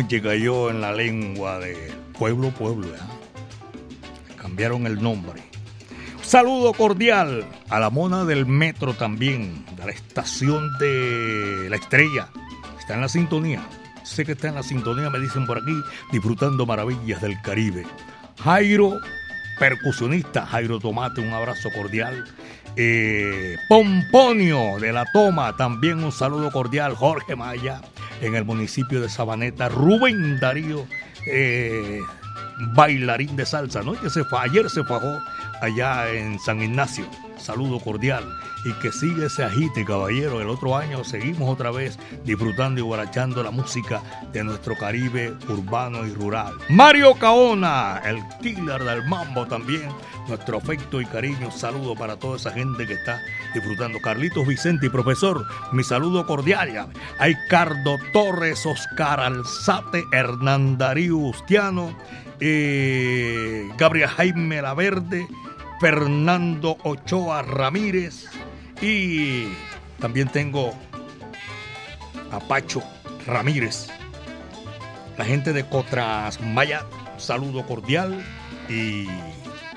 Noche 0.00 0.22
cayó 0.22 0.70
en 0.70 0.80
la 0.80 0.92
lengua 0.92 1.58
de 1.58 1.92
Pueblo 2.16 2.50
Pueblo. 2.50 2.86
¿eh? 2.86 3.00
Cambiaron 4.40 4.86
el 4.86 5.02
nombre. 5.02 5.42
Saludo 6.22 6.72
cordial 6.72 7.44
a 7.68 7.80
la 7.80 7.90
mona 7.90 8.24
del 8.24 8.46
metro 8.46 8.94
también, 8.94 9.64
de 9.76 9.86
la 9.86 9.90
estación 9.90 10.70
de 10.78 11.66
La 11.68 11.74
Estrella. 11.74 12.28
Está 12.78 12.94
en 12.94 13.00
la 13.00 13.08
sintonía. 13.08 13.60
Sé 14.04 14.24
que 14.24 14.32
está 14.32 14.46
en 14.46 14.54
la 14.54 14.62
sintonía, 14.62 15.10
me 15.10 15.18
dicen 15.18 15.46
por 15.46 15.58
aquí, 15.58 15.74
disfrutando 16.12 16.64
maravillas 16.64 17.20
del 17.20 17.34
Caribe. 17.42 17.84
Jairo, 18.44 19.00
percusionista, 19.58 20.46
Jairo 20.46 20.78
Tomate, 20.78 21.22
un 21.22 21.32
abrazo 21.32 21.70
cordial. 21.74 22.24
Eh, 22.80 23.56
Pomponio 23.68 24.78
de 24.78 24.92
la 24.92 25.04
Toma, 25.12 25.56
también 25.56 26.04
un 26.04 26.12
saludo 26.12 26.52
cordial. 26.52 26.94
Jorge 26.94 27.34
Maya, 27.34 27.80
en 28.20 28.36
el 28.36 28.44
municipio 28.44 29.00
de 29.00 29.08
Sabaneta. 29.08 29.68
Rubén 29.68 30.38
Darío, 30.38 30.86
eh, 31.26 31.98
bailarín 32.76 33.34
de 33.34 33.46
salsa, 33.46 33.82
¿no? 33.82 33.96
Se 34.08 34.22
fa, 34.22 34.42
ayer 34.42 34.70
se 34.70 34.84
fajó 34.84 35.18
allá 35.60 36.10
en 36.10 36.38
San 36.38 36.62
Ignacio. 36.62 37.06
Saludo 37.38 37.78
cordial 37.78 38.24
y 38.64 38.72
que 38.74 38.90
sigue 38.90 39.26
ese 39.26 39.44
agite, 39.44 39.84
caballero. 39.84 40.40
El 40.40 40.48
otro 40.48 40.76
año 40.76 41.04
seguimos 41.04 41.48
otra 41.48 41.70
vez 41.70 41.98
disfrutando 42.24 42.80
y 42.80 42.82
guarachando 42.82 43.42
la 43.42 43.50
música 43.50 44.02
de 44.32 44.44
nuestro 44.44 44.76
Caribe 44.76 45.32
urbano 45.48 46.06
y 46.06 46.12
rural. 46.12 46.54
Mario 46.68 47.14
Caona, 47.14 48.00
el 48.04 48.18
killer 48.42 48.82
del 48.82 49.06
mambo 49.06 49.46
también. 49.46 49.88
Nuestro 50.26 50.58
afecto 50.58 51.00
y 51.00 51.06
cariño, 51.06 51.50
saludo 51.50 51.94
para 51.94 52.16
toda 52.16 52.36
esa 52.36 52.50
gente 52.50 52.86
que 52.86 52.92
está 52.92 53.18
disfrutando. 53.54 53.98
Carlitos 53.98 54.46
Vicente 54.46 54.86
y 54.86 54.90
profesor, 54.90 55.46
mi 55.72 55.82
saludo 55.82 56.26
cordial. 56.26 56.88
Hay 57.18 57.34
Cardo 57.48 57.96
Torres, 58.12 58.66
Oscar 58.66 59.20
Alzate, 59.20 60.04
Hernán 60.12 60.76
Darío 60.76 61.16
Ustiano, 61.16 61.96
eh, 62.40 63.68
Gabriel 63.78 64.08
Jaime 64.08 64.60
Laverde, 64.60 65.26
Fernando 65.80 66.76
Ochoa 66.82 67.42
Ramírez 67.42 68.26
y 68.80 69.48
también 69.98 70.28
tengo 70.28 70.72
a 72.30 72.40
Pacho 72.40 72.82
Ramírez 73.26 73.88
la 75.18 75.24
gente 75.24 75.52
de 75.52 75.68
Cotras 75.68 76.40
Maya, 76.40 76.86
saludo 77.18 77.66
cordial 77.66 78.24
y 78.68 79.06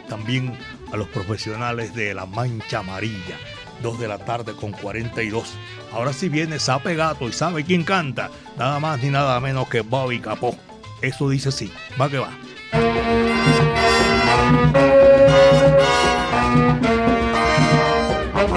también 0.08 0.56
a 0.94 0.98
los 0.98 1.08
profesionales 1.08 1.96
de 1.96 2.14
la 2.14 2.28
Mancha 2.28 2.80
Amarilla, 2.80 3.38
2 3.82 4.00
de 4.00 4.08
la 4.08 4.20
tarde 4.20 4.54
con 4.54 4.72
42. 4.72 5.52
Ahora 5.94 6.14
sí 6.14 6.30
viene 6.30 6.60
Sape 6.60 6.96
Gato 6.96 7.28
y 7.28 7.34
sabe 7.34 7.66
quién 7.66 7.84
canta, 7.84 8.30
nada 8.56 8.80
más 8.80 9.02
ni 9.02 9.10
nada 9.10 9.40
menos 9.40 9.68
que 9.68 9.82
Bobby 9.82 10.20
Capó. 10.20 10.56
Eso 11.02 11.28
dice 11.28 11.52
sí, 11.52 11.74
va 12.00 12.08
que 12.08 12.20
va. 12.20 12.30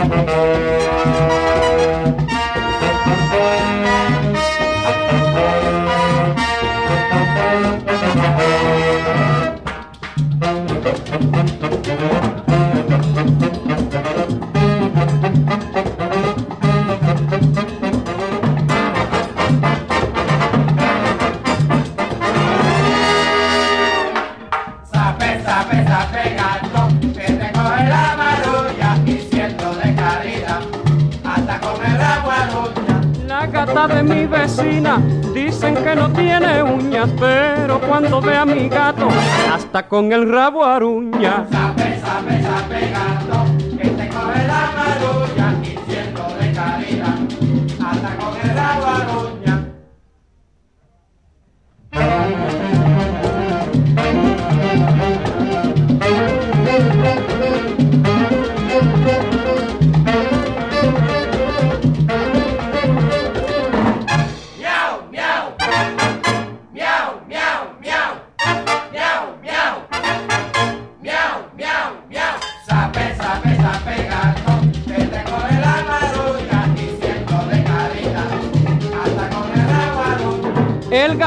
Sape, 0.05 0.54
mi 38.55 38.69
gato, 38.69 39.09
hasta 39.53 39.89
con 39.89 40.13
el 40.13 40.31
rabo 40.31 40.65
aruña. 40.65 41.47
Sape, 41.51 42.01
sape, 42.01 42.43
sape, 42.43 42.91
gato, 42.91 43.45
que 43.77 43.89
te 43.89 44.09
coge 44.09 44.47
la 44.47 44.71
marulla 44.77 45.55
y 45.63 45.91
siento 45.91 46.23
de 46.41 46.53
caridad, 46.53 47.19
hasta 47.85 48.17
con 48.17 48.51
el 48.51 48.59
agua 48.59 48.97
aruña. 48.97 49.04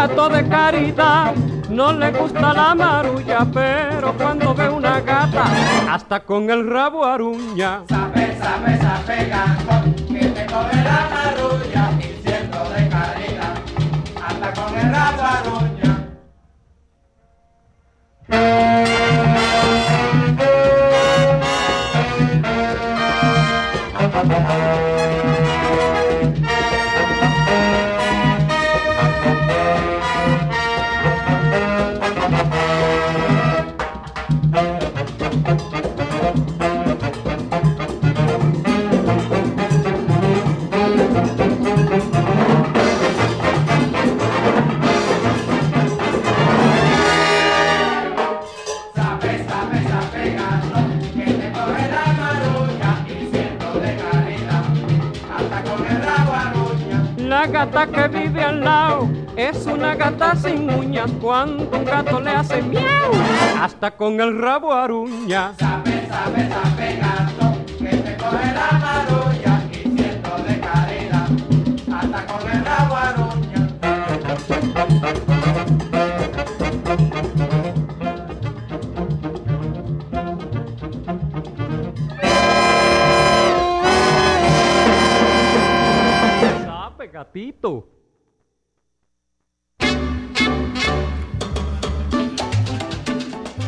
Gato 0.07 0.29
de 0.29 0.47
caridad 0.47 1.35
no 1.69 1.91
le 1.91 2.11
gusta 2.11 2.53
la 2.53 2.73
marulla, 2.73 3.45
pero 3.53 4.13
cuando 4.13 4.53
ve 4.53 4.69
una 4.69 5.01
gata, 5.01 5.45
hasta 5.91 6.21
con 6.21 6.49
el 6.49 6.69
rabo 6.69 7.03
aruña. 7.03 7.83
Sape, 7.89 8.37
sape, 8.39 8.77
sape, 8.77 9.25
gato, 9.25 9.83
que 10.07 10.25
te 10.29 10.45
coge 10.45 10.83
la 10.83 11.09
marulla 11.11 11.91
siento 12.23 12.69
de 12.69 12.87
caridad, 12.87 13.57
hasta 14.23 14.53
con 14.53 14.77
el 14.77 14.95
agua 14.95 15.39
aruña. 15.39 16.07
Gata 57.65 57.87
que 57.87 58.07
vive 58.07 58.43
al 58.43 58.59
lado 58.63 59.09
es 59.35 59.65
una 59.65 59.95
gata 59.95 60.35
sin 60.35 60.69
uñas. 60.69 61.09
Cuando 61.19 61.75
un 61.75 61.85
gato 61.85 62.19
le 62.19 62.29
hace 62.29 62.61
miau, 62.61 63.11
hasta 63.59 63.89
con 63.89 64.21
el 64.21 64.37
rabo 64.39 64.71
aruña. 64.71 65.53
Sape, 65.57 66.07
sape, 66.07 66.99
gato, 67.01 67.36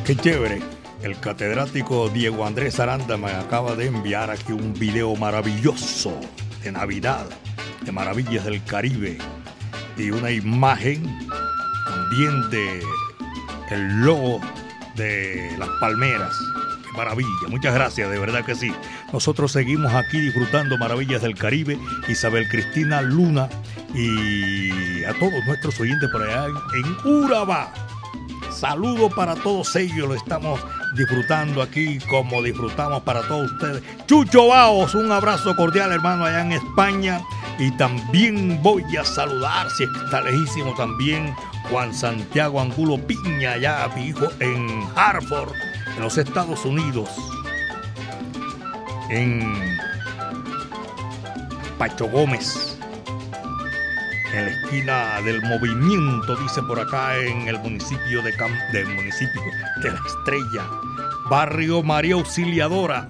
Qué 0.06 0.16
chévere. 0.16 0.60
El 1.04 1.20
catedrático 1.20 2.10
Diego 2.10 2.46
Andrés 2.46 2.80
Aranda 2.80 3.16
me 3.16 3.32
acaba 3.32 3.76
de 3.76 3.86
enviar 3.86 4.32
aquí 4.32 4.52
un 4.52 4.74
video 4.74 5.16
maravilloso 5.16 6.20
de 6.64 6.72
Navidad, 6.72 7.26
de 7.86 7.92
Maravillas 7.92 8.44
del 8.44 8.64
Caribe, 8.66 9.18
y 9.98 10.12
una 10.12 10.32
imagen 10.32 11.04
también 11.86 12.50
de 12.50 12.82
el 13.72 14.02
logo 14.02 14.42
de 14.96 15.56
las 15.58 15.70
palmeras. 15.80 16.36
Qué 16.84 16.98
maravilla, 16.98 17.48
muchas 17.48 17.74
gracias, 17.74 18.10
de 18.10 18.20
verdad 18.20 18.44
que 18.44 18.56
sí. 18.56 18.74
Nosotros 19.12 19.52
seguimos 19.52 19.94
aquí 19.94 20.20
disfrutando 20.20 20.78
Maravillas 20.78 21.22
del 21.22 21.36
Caribe, 21.36 21.78
Isabel 22.08 22.48
Cristina 22.48 23.02
Luna 23.02 23.50
y 23.94 25.04
a 25.04 25.14
todos 25.14 25.46
nuestros 25.46 25.80
oyentes 25.80 26.10
por 26.12 26.22
allá 26.22 26.46
en, 26.46 27.12
Urabá. 27.12 27.74
Saludo 28.52 29.10
para 29.10 29.36
todos 29.36 29.76
ellos, 29.76 30.08
lo 30.08 30.16
estamos 30.16 30.60
disfrutando 30.96 31.62
aquí 31.62 31.98
como 32.10 32.44
disfrutamos 32.44 33.02
para 33.04 33.22
todos 33.28 33.52
ustedes. 33.52 33.84
Chucho 34.06 34.48
Baos, 34.48 34.94
un 34.96 35.12
abrazo 35.12 35.56
cordial 35.56 35.92
hermano 35.92 36.26
allá 36.26 36.42
en 36.42 36.52
España. 36.52 37.22
Y 37.58 37.72
también 37.72 38.62
voy 38.62 38.84
a 38.96 39.04
saludar, 39.04 39.70
si 39.72 39.84
está 39.84 40.22
lejísimo 40.22 40.74
también, 40.76 41.36
Juan 41.70 41.94
Santiago 41.94 42.62
Angulo 42.62 42.98
Piña, 43.06 43.54
allá 43.54 43.90
mi 43.96 44.08
hijo 44.08 44.28
en 44.40 44.88
Hartford, 44.96 45.52
en 45.98 46.04
los 46.04 46.18
Estados 46.18 46.64
Unidos. 46.64 47.10
En 49.10 49.78
Pacho 51.78 52.06
Gómez, 52.10 52.78
en 54.34 54.46
la 54.46 54.52
esquina 54.52 55.22
del 55.24 55.42
movimiento, 55.42 56.36
dice 56.36 56.62
por 56.64 56.80
acá 56.80 57.18
en 57.18 57.48
el 57.48 57.58
municipio 57.60 58.22
de 58.22 58.34
Cam- 58.38 58.72
del 58.72 58.86
municipio 58.88 59.42
de 59.82 59.92
la 59.92 60.00
Estrella, 60.06 60.70
barrio 61.30 61.82
María 61.82 62.16
Auxiliadora, 62.16 63.08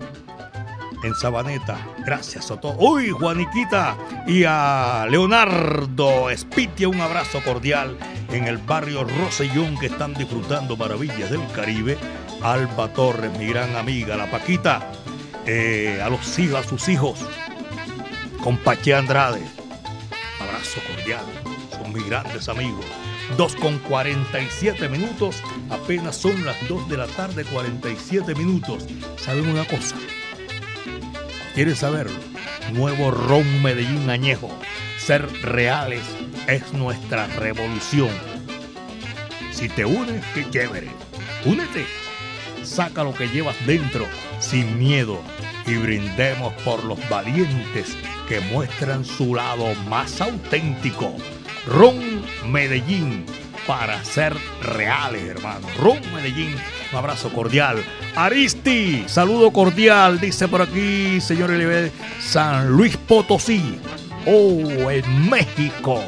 en 1.04 1.16
Sabaneta. 1.16 1.78
Gracias 2.06 2.52
a 2.52 2.60
todos. 2.60 2.76
Uy, 2.80 3.10
Juaniquita 3.10 3.96
y 4.28 4.44
a 4.46 5.06
Leonardo 5.10 6.30
Espitia, 6.30 6.90
un 6.90 7.00
abrazo 7.02 7.42
cordial 7.44 7.98
en 8.32 8.48
el 8.48 8.58
barrio 8.58 9.06
Rosellón 9.06 9.78
que 9.80 9.88
están 9.88 10.14
disfrutando 10.14 10.76
maravillas 10.78 11.30
del 11.32 11.42
Caribe. 11.54 11.98
Alba 12.44 12.90
Torres, 12.94 13.32
mi 13.38 13.48
gran 13.48 13.76
amiga, 13.76 14.16
la 14.18 14.30
Paquita, 14.30 14.82
eh, 15.46 16.02
a 16.04 16.10
los 16.10 16.38
hijos, 16.40 16.66
a 16.66 16.70
sus 16.70 16.88
hijos, 16.90 17.20
con 18.44 18.60
Andrade. 18.96 19.42
Abrazo 20.40 20.82
cordial, 20.88 21.26
son 21.72 21.94
mis 21.94 22.06
grandes 22.06 22.48
amigos. 22.50 22.86
2 23.38 23.56
con 23.58 23.78
47 23.80 24.90
minutos, 24.90 25.44
apenas 25.70 26.16
son 26.16 26.46
las 26.46 26.56
2 26.68 26.90
de 26.90 26.98
la 26.98 27.08
tarde, 27.08 27.46
47 27.46 28.34
minutos. 28.36 28.86
¿Saben 29.18 29.48
una 29.48 29.66
cosa? 29.66 29.96
¿Quieren 31.54 31.76
saberlo? 31.76 32.18
Nuevo 32.74 33.12
ron 33.12 33.62
Medellín 33.62 34.10
añejo. 34.10 34.50
Ser 34.98 35.28
reales 35.42 36.04
es 36.48 36.74
nuestra 36.74 37.28
revolución. 37.28 38.12
Si 39.52 39.70
te 39.70 39.86
unes, 39.86 40.24
qué 40.34 40.50
chévere. 40.50 40.90
Únete. 41.46 41.86
Saca 42.80 43.04
lo 43.04 43.14
que 43.14 43.28
llevas 43.28 43.58
dentro 43.68 44.06
sin 44.40 44.80
miedo 44.80 45.22
y 45.68 45.76
brindemos 45.76 46.54
por 46.64 46.82
los 46.86 46.98
valientes 47.10 47.98
que 48.30 48.40
muestran 48.40 49.04
su 49.04 49.36
lado 49.36 49.76
más 49.90 50.22
auténtico. 50.22 51.14
Ron 51.68 52.24
Medellín 52.48 53.26
para 53.68 54.02
ser 54.06 54.34
reales, 54.62 55.24
hermano. 55.24 55.68
Ron 55.78 56.00
Medellín, 56.14 56.56
un 56.94 56.98
abrazo 56.98 57.28
cordial. 57.34 57.84
Aristi, 58.16 59.04
saludo 59.08 59.52
cordial, 59.52 60.18
dice 60.22 60.48
por 60.48 60.62
aquí, 60.62 61.20
señor 61.20 61.52
Elibe, 61.52 61.92
San 62.22 62.70
Luis 62.70 62.96
Potosí. 62.96 63.78
Oh, 64.26 64.90
en 64.90 65.30
México. 65.30 66.02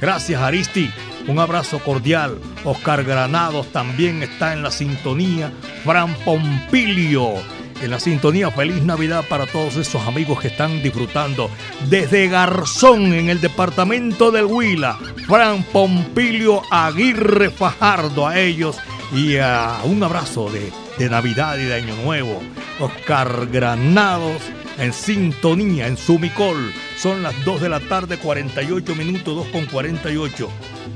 Gracias, 0.00 0.40
Aristi. 0.40 0.90
Un 1.28 1.38
abrazo 1.38 1.78
cordial. 1.80 2.38
Oscar 2.64 3.04
Granados 3.04 3.70
también 3.70 4.22
está 4.22 4.54
en 4.54 4.62
la 4.62 4.70
sintonía. 4.70 5.52
Fran 5.84 6.14
Pompilio 6.24 7.34
en 7.82 7.90
la 7.90 8.00
sintonía. 8.00 8.50
Feliz 8.50 8.82
Navidad 8.82 9.24
para 9.28 9.46
todos 9.46 9.76
esos 9.76 10.06
amigos 10.06 10.40
que 10.40 10.48
están 10.48 10.82
disfrutando 10.82 11.50
desde 11.90 12.28
Garzón 12.28 13.12
en 13.12 13.28
el 13.28 13.42
departamento 13.42 14.30
del 14.30 14.46
Huila. 14.46 14.98
Fran 15.26 15.64
Pompilio 15.64 16.62
Aguirre 16.70 17.50
Fajardo 17.50 18.26
a 18.26 18.38
ellos 18.38 18.78
y 19.14 19.36
a 19.36 19.80
un 19.84 20.02
abrazo 20.02 20.50
de, 20.50 21.10
Navidad 21.10 21.58
y 21.58 21.64
de 21.64 21.74
Año 21.74 21.94
Nuevo. 22.04 22.40
Oscar 22.80 23.48
Granados 23.52 24.40
en 24.78 24.94
sintonía 24.94 25.88
en 25.88 25.98
Sumicol. 25.98 26.72
Son 26.96 27.22
las 27.22 27.44
2 27.44 27.60
de 27.60 27.68
la 27.68 27.80
tarde, 27.80 28.16
48 28.16 28.94
minutos, 28.94 29.36
2 29.36 29.46
con 29.48 29.66
48. 29.66 30.48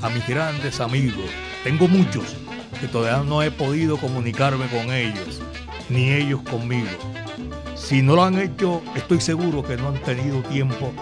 A 0.02 0.08
mis 0.10 0.26
grandes 0.26 0.80
amigos, 0.80 1.30
tengo 1.64 1.88
muchos 1.88 2.36
que 2.80 2.88
todavía 2.88 3.22
no 3.22 3.42
he 3.42 3.50
podido 3.50 3.96
comunicarme 3.96 4.66
con 4.66 4.92
ellos 4.92 5.40
ni 5.88 6.12
ellos 6.12 6.42
conmigo. 6.42 6.90
Si 7.74 8.02
no 8.02 8.16
lo 8.16 8.24
han 8.24 8.38
hecho, 8.38 8.82
estoy 8.94 9.20
seguro 9.20 9.62
que 9.62 9.76
no 9.76 9.88
han 9.88 10.02
tenido 10.02 10.42
tiempo 10.42 10.92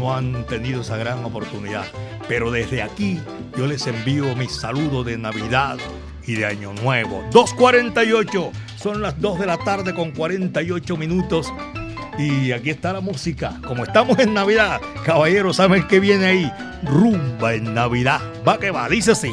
no 0.00 0.14
han 0.14 0.44
tenido 0.46 0.80
esa 0.80 0.96
gran 0.96 1.24
oportunidad. 1.24 1.84
Pero 2.28 2.50
desde 2.50 2.82
aquí 2.82 3.20
yo 3.56 3.66
les 3.66 3.86
envío 3.86 4.34
mis 4.36 4.52
saludos 4.52 5.06
de 5.06 5.18
Navidad 5.18 5.78
y 6.26 6.34
de 6.34 6.46
Año 6.46 6.72
Nuevo. 6.72 7.22
2.48, 7.30 8.50
son 8.76 9.02
las 9.02 9.20
2 9.20 9.40
de 9.40 9.46
la 9.46 9.58
tarde 9.58 9.94
con 9.94 10.12
48 10.12 10.96
minutos. 10.96 11.52
Y 12.20 12.52
aquí 12.52 12.68
está 12.68 12.92
la 12.92 13.00
música. 13.00 13.58
Como 13.66 13.84
estamos 13.84 14.18
en 14.18 14.34
Navidad, 14.34 14.78
caballeros, 15.06 15.56
¿saben 15.56 15.86
qué 15.88 16.00
viene 16.00 16.26
ahí? 16.26 16.52
Rumba 16.82 17.54
en 17.54 17.72
Navidad. 17.72 18.20
Va 18.46 18.58
que 18.58 18.70
va, 18.70 18.88
dice 18.90 19.12
así. 19.12 19.32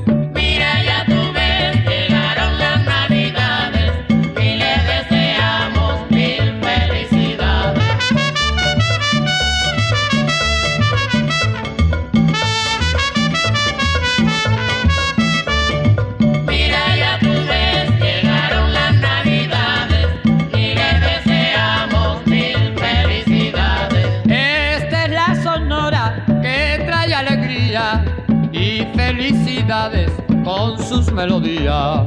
Con 30.43 30.77
sus 30.83 31.11
melodías. 31.11 32.05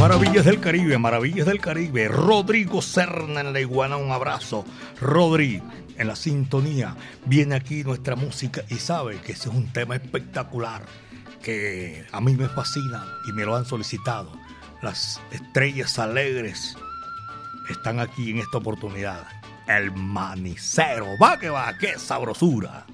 Maravillas 0.00 0.46
del 0.46 0.60
Caribe, 0.60 0.96
Maravillas 0.96 1.46
del 1.46 1.60
Caribe. 1.60 2.08
Rodrigo 2.08 2.80
Serna 2.80 3.42
en 3.42 3.52
la 3.52 3.60
iguana, 3.60 3.98
un 3.98 4.12
abrazo. 4.12 4.64
Rodri, 4.98 5.62
en 5.98 6.06
la 6.06 6.16
sintonía, 6.16 6.96
viene 7.26 7.54
aquí 7.54 7.84
nuestra 7.84 8.16
música 8.16 8.62
y 8.70 8.76
sabe 8.76 9.20
que 9.20 9.32
ese 9.32 9.50
es 9.50 9.54
un 9.54 9.70
tema 9.70 9.96
espectacular 9.96 10.86
que 11.42 12.06
a 12.12 12.20
mí 12.22 12.34
me 12.34 12.48
fascina 12.48 13.04
y 13.28 13.32
me 13.32 13.44
lo 13.44 13.54
han 13.54 13.66
solicitado. 13.66 14.32
Las 14.80 15.20
estrellas 15.32 15.98
alegres 15.98 16.74
están 17.68 18.00
aquí 18.00 18.30
en 18.30 18.38
esta 18.38 18.56
oportunidad. 18.56 19.26
El 19.68 19.92
manicero, 19.92 21.08
va 21.22 21.38
que 21.38 21.50
va, 21.50 21.76
qué 21.76 21.98
sabrosura. 21.98 22.86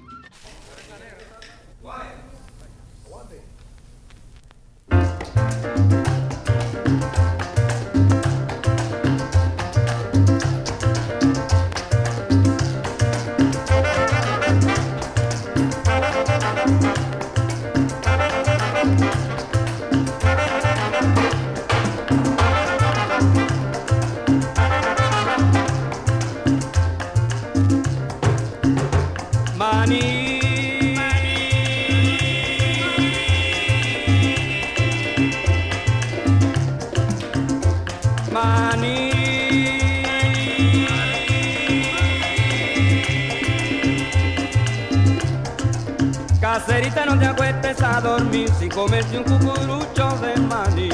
No 47.05 47.17
te 47.17 47.25
acuestes 47.25 47.81
a 47.81 48.01
dormir 48.01 48.49
sin 48.59 48.69
comerte 48.69 49.17
un 49.17 49.23
cucurucho 49.23 50.17
de 50.19 50.35
maní. 50.41 50.89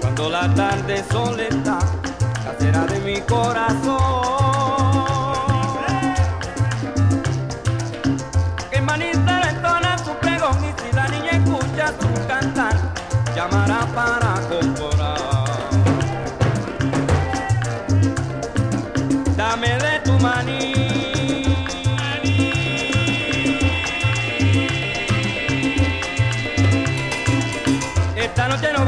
Cuando 0.00 0.30
la 0.30 0.54
tarde 0.54 1.04
soledad, 1.10 1.84
casera 2.44 2.86
de 2.86 3.00
mi 3.00 3.20
corazón. 3.20 4.57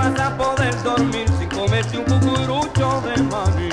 Vas 0.01 0.19
a 0.19 0.37
poder 0.37 0.83
dormir 0.83 1.27
sin 1.39 1.49
comerte 1.49 1.99
un 1.99 2.05
cucurucho 2.05 3.03
de 3.03 3.23
maní. 3.25 3.69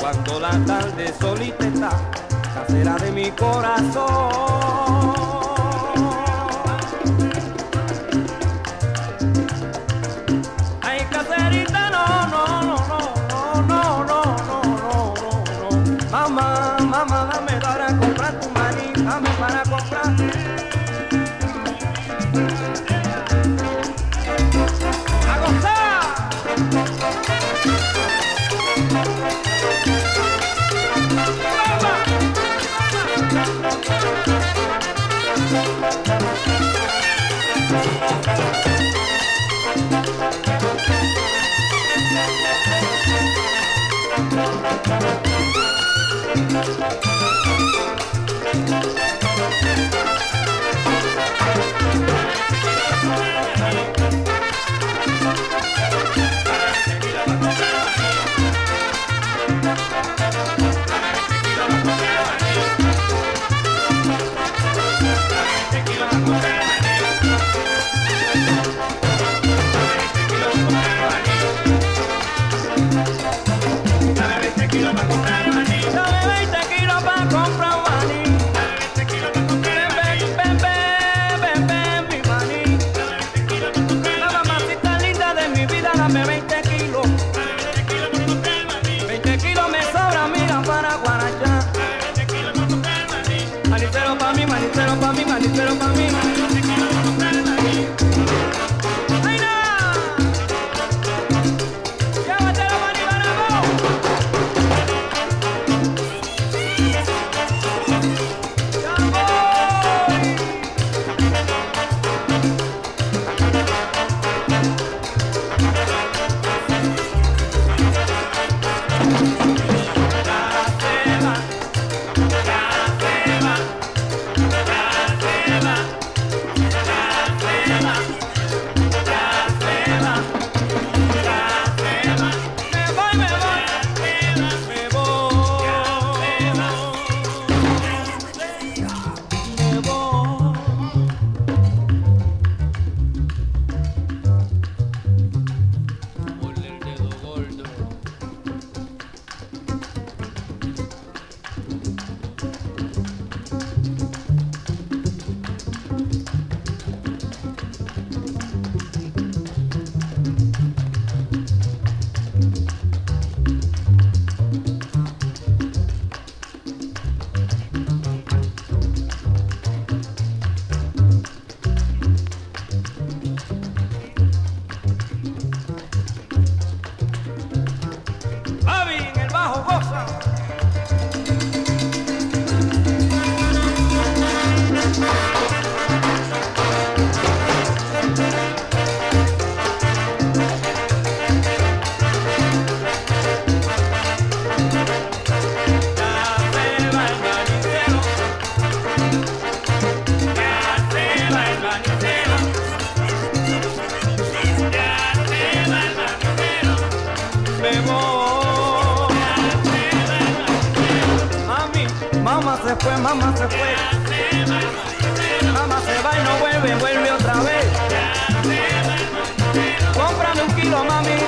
Cuando 0.00 0.40
la 0.40 0.52
tarde 0.64 1.12
solita 1.20 1.66
está, 1.66 1.90
casera 2.54 2.96
de 2.96 3.10
mi 3.12 3.30
corazón. 3.32 4.91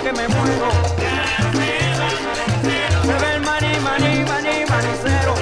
Que 0.04 0.12
me 0.12 0.28
muero. 0.28 0.70
Se 3.06 3.14
ve 3.22 3.34
el 3.34 3.40
maní, 3.40 3.72
maní, 3.80 4.12
maní, 4.30 4.54
manicero. 4.68 5.34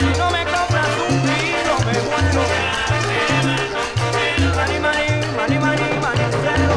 Si 0.00 0.10
no 0.18 0.26
me 0.30 0.42
compras 0.54 0.92
un 1.08 1.16
kilo, 1.26 1.74
me 1.86 1.94
muero. 2.06 2.42
Maní, 4.56 4.78
maní, 4.86 5.06
maní, 5.36 5.58
maní, 5.58 5.88
manicero. 6.04 6.76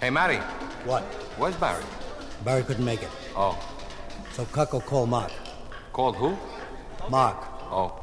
Hey, 0.00 0.10
Matty. 0.10 0.38
What? 0.84 1.02
Where's 1.38 1.54
Barry? 1.56 1.84
Barry 2.44 2.64
couldn't 2.64 2.84
make 2.84 3.02
it. 3.02 3.10
Oh. 3.36 3.56
So 4.32 4.44
Cuck 4.46 4.72
will 4.72 4.80
call 4.80 5.06
Mark. 5.06 5.30
Called 5.92 6.16
who? 6.16 6.36
Mark. 7.08 7.36
Oh. 7.70 8.01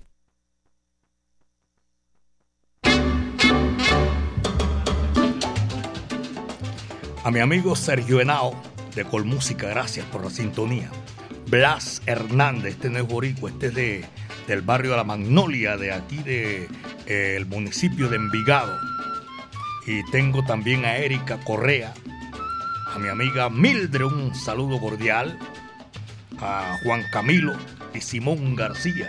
A 7.30 7.32
mi 7.32 7.42
amigo 7.42 7.76
Sergio 7.76 8.20
Henao 8.20 8.60
de 8.96 9.06
Colmúsica, 9.06 9.68
gracias 9.68 10.04
por 10.08 10.24
la 10.24 10.32
sintonía. 10.32 10.90
Blas 11.46 12.02
Hernández, 12.08 12.74
este 12.74 12.90
no 12.90 12.98
es 12.98 13.08
boricua, 13.08 13.52
este 13.52 13.68
es 13.68 13.76
de, 13.76 14.06
del 14.48 14.64
barrio 14.64 14.90
de 14.90 14.98
La 14.98 15.04
Magnolia, 15.04 15.78
de 15.78 15.94
aquí 15.94 16.16
del 16.16 16.26
de, 16.26 16.68
eh, 17.06 17.46
municipio 17.48 18.10
de 18.10 18.16
Envigado. 18.16 18.76
Y 19.86 20.04
tengo 20.10 20.44
también 20.44 20.86
a 20.86 20.98
Erika 20.98 21.40
Correa, 21.42 21.94
a 22.92 22.98
mi 22.98 23.10
amiga 23.10 23.48
Mildred, 23.52 24.06
un 24.06 24.34
saludo 24.34 24.80
cordial, 24.80 25.38
a 26.40 26.80
Juan 26.84 27.04
Camilo 27.12 27.54
y 27.94 28.02
Simón 28.02 28.56
García. 28.56 29.08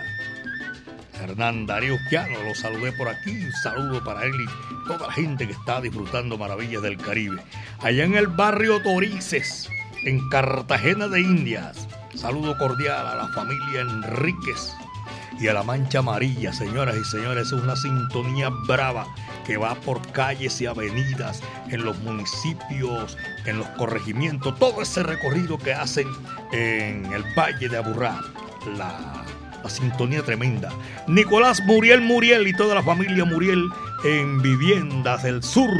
Hernán 1.23 1.65
Darío 1.65 1.97
Quiano, 2.09 2.41
lo 2.43 2.55
saludé 2.55 2.91
por 2.93 3.07
aquí, 3.07 3.31
un 3.45 3.51
saludo 3.63 4.03
para 4.03 4.23
él 4.23 4.33
y 4.33 4.87
toda 4.87 5.07
la 5.07 5.13
gente 5.13 5.45
que 5.45 5.53
está 5.53 5.79
disfrutando 5.79 6.37
maravillas 6.37 6.81
del 6.81 6.97
Caribe. 6.97 7.41
Allá 7.79 8.03
en 8.03 8.15
el 8.15 8.27
barrio 8.27 8.81
Torices, 8.81 9.69
en 10.05 10.27
Cartagena 10.29 11.07
de 11.07 11.21
Indias, 11.21 11.87
saludo 12.15 12.57
cordial 12.57 13.05
a 13.05 13.15
la 13.15 13.27
familia 13.29 13.81
Enríquez 13.81 14.73
y 15.39 15.47
a 15.47 15.53
la 15.53 15.63
Mancha 15.63 15.99
Amarilla, 15.99 16.53
señoras 16.53 16.95
y 16.95 17.03
señores, 17.03 17.47
es 17.47 17.53
una 17.53 17.75
sintonía 17.75 18.49
brava 18.67 19.07
que 19.45 19.57
va 19.57 19.75
por 19.75 20.01
calles 20.11 20.61
y 20.61 20.65
avenidas 20.65 21.41
en 21.69 21.83
los 21.83 21.97
municipios, 21.99 23.17
en 23.45 23.57
los 23.57 23.67
corregimientos, 23.69 24.57
todo 24.59 24.81
ese 24.81 25.03
recorrido 25.03 25.57
que 25.57 25.73
hacen 25.73 26.07
en 26.51 27.11
el 27.11 27.23
Valle 27.35 27.69
de 27.69 27.77
Aburrá, 27.77 28.21
la, 28.77 29.25
la 29.63 29.69
sintonía 29.69 30.23
tremenda. 30.23 30.69
Nicolás 31.07 31.61
Muriel 31.65 32.01
Muriel 32.01 32.47
y 32.47 32.53
toda 32.53 32.75
la 32.75 32.83
familia 32.83 33.25
Muriel 33.25 33.69
en 34.03 34.41
Viviendas 34.41 35.23
del 35.23 35.43
Sur. 35.43 35.71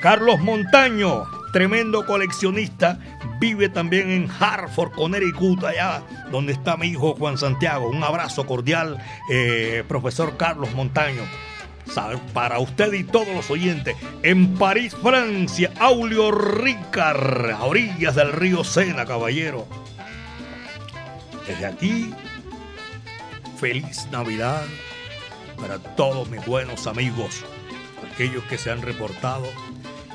Carlos 0.00 0.38
Montaño, 0.40 1.24
tremendo 1.52 2.06
coleccionista, 2.06 2.98
vive 3.40 3.68
también 3.68 4.10
en 4.10 4.30
Hartford, 4.30 4.92
Connecticut, 4.92 5.64
allá 5.64 6.02
donde 6.30 6.52
está 6.52 6.76
mi 6.76 6.88
hijo 6.88 7.16
Juan 7.16 7.38
Santiago. 7.38 7.88
Un 7.88 8.04
abrazo 8.04 8.46
cordial, 8.46 8.98
eh, 9.30 9.82
profesor 9.88 10.36
Carlos 10.36 10.72
Montaño. 10.74 11.22
Para 12.32 12.60
usted 12.60 12.92
y 12.92 13.02
todos 13.02 13.28
los 13.34 13.50
oyentes, 13.50 13.96
en 14.22 14.54
París, 14.54 14.96
Francia, 15.02 15.72
Aulio 15.80 16.30
Ricard, 16.30 17.50
a 17.50 17.64
orillas 17.64 18.14
del 18.14 18.32
río 18.32 18.62
Sena, 18.62 19.06
caballero. 19.06 19.66
Desde 21.48 21.66
aquí, 21.66 22.14
feliz 23.60 24.08
Navidad 24.10 24.64
para 25.58 25.78
todos 25.78 26.30
mis 26.30 26.44
buenos 26.46 26.86
amigos, 26.86 27.44
aquellos 28.10 28.42
que 28.44 28.56
se 28.56 28.70
han 28.70 28.80
reportado 28.80 29.44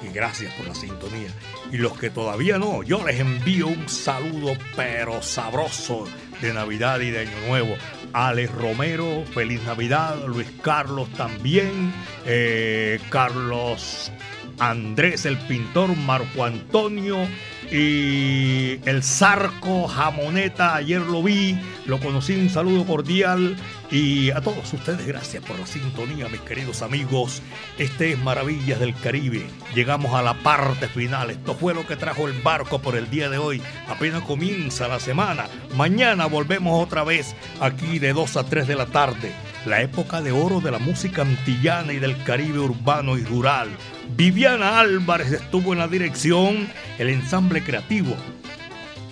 y 0.03 0.11
gracias 0.11 0.51
por 0.55 0.67
la 0.67 0.73
sintonía. 0.73 1.29
Y 1.71 1.77
los 1.77 1.95
que 1.95 2.09
todavía 2.09 2.57
no, 2.57 2.81
yo 2.81 3.05
les 3.05 3.19
envío 3.19 3.67
un 3.67 3.87
saludo 3.87 4.53
pero 4.75 5.21
sabroso 5.21 6.05
de 6.41 6.53
Navidad 6.53 6.99
y 7.01 7.11
de 7.11 7.19
Año 7.19 7.47
Nuevo. 7.47 7.75
Alex 8.13 8.51
Romero, 8.51 9.23
feliz 9.31 9.61
Navidad. 9.63 10.15
Luis 10.25 10.47
Carlos 10.63 11.07
también. 11.13 11.93
Eh, 12.25 12.99
Carlos 13.09 14.11
Andrés, 14.59 15.25
el 15.25 15.37
pintor. 15.37 15.95
Marco 15.95 16.43
Antonio. 16.43 17.27
Y 17.71 18.79
el 18.85 19.01
Zarco 19.03 19.87
Jamoneta, 19.87 20.75
ayer 20.75 21.01
lo 21.01 21.23
vi, 21.23 21.57
lo 21.87 21.99
conocí, 21.99 22.33
un 22.35 22.49
saludo 22.49 22.85
cordial. 22.85 23.57
Y 23.89 24.29
a 24.31 24.41
todos 24.41 24.71
ustedes, 24.71 25.05
gracias 25.05 25.43
por 25.43 25.59
la 25.59 25.65
sintonía, 25.65 26.27
mis 26.29 26.41
queridos 26.41 26.81
amigos. 26.81 27.41
Este 27.77 28.11
es 28.11 28.19
Maravillas 28.19 28.79
del 28.79 28.95
Caribe. 28.95 29.47
Llegamos 29.73 30.13
a 30.13 30.21
la 30.21 30.35
parte 30.35 30.87
final. 30.87 31.31
Esto 31.31 31.55
fue 31.55 31.73
lo 31.73 31.87
que 31.87 31.95
trajo 31.95 32.27
el 32.27 32.39
barco 32.41 32.79
por 32.79 32.95
el 32.95 33.09
día 33.09 33.29
de 33.29 33.37
hoy. 33.37 33.61
Apenas 33.87 34.21
comienza 34.23 34.87
la 34.87 34.99
semana. 34.99 35.45
Mañana 35.75 36.27
volvemos 36.27 36.83
otra 36.83 37.03
vez 37.03 37.35
aquí 37.59 37.99
de 37.99 38.13
2 38.13 38.37
a 38.37 38.43
3 38.43 38.67
de 38.67 38.75
la 38.75 38.85
tarde. 38.85 39.33
La 39.65 39.81
época 39.81 40.21
de 40.21 40.31
oro 40.31 40.61
de 40.61 40.71
la 40.71 40.77
música 40.77 41.23
antillana 41.23 41.91
y 41.91 41.97
del 41.97 42.21
Caribe 42.23 42.59
urbano 42.59 43.17
y 43.17 43.23
rural. 43.23 43.69
Viviana 44.15 44.79
Álvarez 44.79 45.31
estuvo 45.31 45.73
en 45.73 45.79
la 45.79 45.87
dirección, 45.87 46.67
el 46.99 47.09
ensamble 47.09 47.63
creativo 47.63 48.15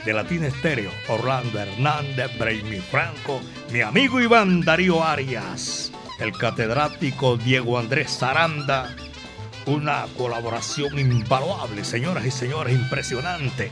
de 0.05 0.13
Latina 0.13 0.47
Estéreo, 0.47 0.91
Orlando 1.07 1.59
Hernández, 1.59 2.37
Braimi 2.37 2.79
Franco, 2.79 3.41
mi 3.71 3.81
amigo 3.81 4.21
Iván 4.21 4.61
Darío 4.61 5.03
Arias, 5.03 5.91
el 6.19 6.33
catedrático 6.33 7.37
Diego 7.37 7.79
Andrés 7.79 8.17
Zaranda, 8.19 8.95
una 9.65 10.05
colaboración 10.17 10.99
invaluable, 10.99 11.83
señoras 11.83 12.25
y 12.25 12.31
señores, 12.31 12.75
impresionante. 12.75 13.71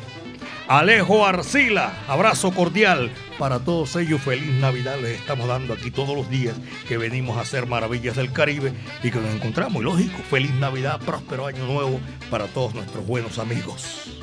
Alejo 0.72 1.26
Arcila, 1.26 1.92
abrazo 2.08 2.54
cordial 2.54 3.12
para 3.38 3.60
todos 3.60 3.94
ellos. 3.98 4.22
Feliz 4.22 4.54
Navidad 4.54 4.98
les 5.02 5.20
estamos 5.20 5.50
dando 5.50 5.74
aquí 5.74 5.92
todos 5.92 6.16
los 6.16 6.30
días 6.30 6.56
que 6.88 6.98
venimos 6.98 7.38
a 7.38 7.42
hacer 7.42 7.68
maravillas 7.68 8.16
del 8.16 8.32
Caribe 8.32 8.72
y 9.04 9.12
que 9.12 9.20
nos 9.20 9.36
encontramos. 9.36 9.82
Y 9.82 9.84
lógico, 9.84 10.18
feliz 10.30 10.54
Navidad, 10.54 11.02
próspero 11.06 11.46
año 11.46 11.66
nuevo 11.66 12.00
para 12.30 12.48
todos 12.48 12.74
nuestros 12.74 13.06
buenos 13.06 13.38
amigos. 13.38 14.22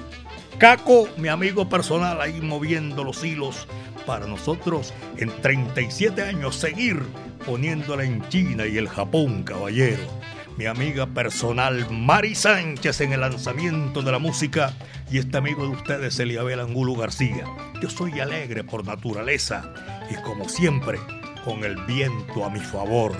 Caco, 0.56 1.06
mi 1.18 1.28
amigo 1.28 1.68
personal, 1.68 2.18
ahí 2.18 2.40
moviendo 2.40 3.04
los 3.04 3.22
hilos 3.22 3.68
para 4.06 4.26
nosotros 4.26 4.94
en 5.18 5.28
37 5.42 6.22
años 6.22 6.56
seguir 6.56 7.02
poniéndola 7.44 8.04
en 8.04 8.26
China 8.30 8.66
y 8.66 8.78
el 8.78 8.88
Japón, 8.88 9.42
caballero. 9.42 10.00
Mi 10.58 10.66
amiga 10.66 11.06
personal 11.06 11.86
Mari 11.88 12.34
Sánchez 12.34 13.00
en 13.02 13.12
el 13.12 13.20
lanzamiento 13.20 14.02
de 14.02 14.10
la 14.10 14.18
música 14.18 14.72
y 15.08 15.18
este 15.18 15.36
amigo 15.38 15.62
de 15.62 15.68
ustedes, 15.68 16.18
Eliabel 16.18 16.58
Angulo 16.58 16.96
García. 16.96 17.44
Yo 17.80 17.88
soy 17.88 18.18
alegre 18.18 18.64
por 18.64 18.84
naturaleza 18.84 19.72
y 20.10 20.16
como 20.22 20.48
siempre, 20.48 20.98
con 21.44 21.62
el 21.62 21.76
viento 21.84 22.44
a 22.44 22.50
mi 22.50 22.58
favor. 22.58 23.12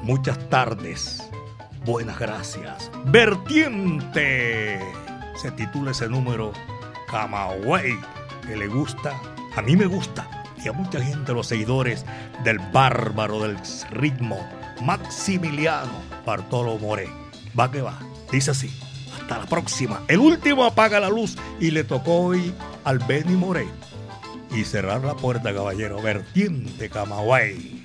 Muchas 0.00 0.38
tardes, 0.48 1.22
buenas 1.84 2.18
gracias. 2.18 2.90
Vertiente 3.04 4.80
se 5.36 5.50
titula 5.50 5.90
ese 5.90 6.08
número 6.08 6.54
Camagüey, 7.10 7.94
que 8.46 8.56
le 8.56 8.68
gusta, 8.68 9.12
a 9.54 9.60
mí 9.60 9.76
me 9.76 9.84
gusta, 9.84 10.26
y 10.64 10.68
a 10.68 10.72
mucha 10.72 10.98
gente, 10.98 11.34
los 11.34 11.46
seguidores 11.46 12.06
del 12.42 12.58
bárbaro 12.58 13.42
del 13.42 13.58
ritmo, 13.90 14.48
Maximiliano 14.82 15.92
Bartolo 16.24 16.78
More. 16.78 17.08
Va 17.58 17.70
que 17.70 17.82
va, 17.82 17.98
dice 18.30 18.50
así. 18.50 18.70
Hasta 19.20 19.38
la 19.38 19.46
próxima. 19.46 20.02
El 20.08 20.18
último 20.18 20.64
apaga 20.64 21.00
la 21.00 21.08
luz 21.08 21.36
y 21.60 21.70
le 21.70 21.84
tocó 21.84 22.26
hoy 22.26 22.52
al 22.84 22.98
Benny 22.98 23.34
More. 23.34 23.66
Y 24.50 24.64
cerrar 24.64 25.02
la 25.02 25.14
puerta, 25.14 25.54
caballero. 25.54 26.00
Vertiente 26.00 26.88
Camagüey. 26.88 27.84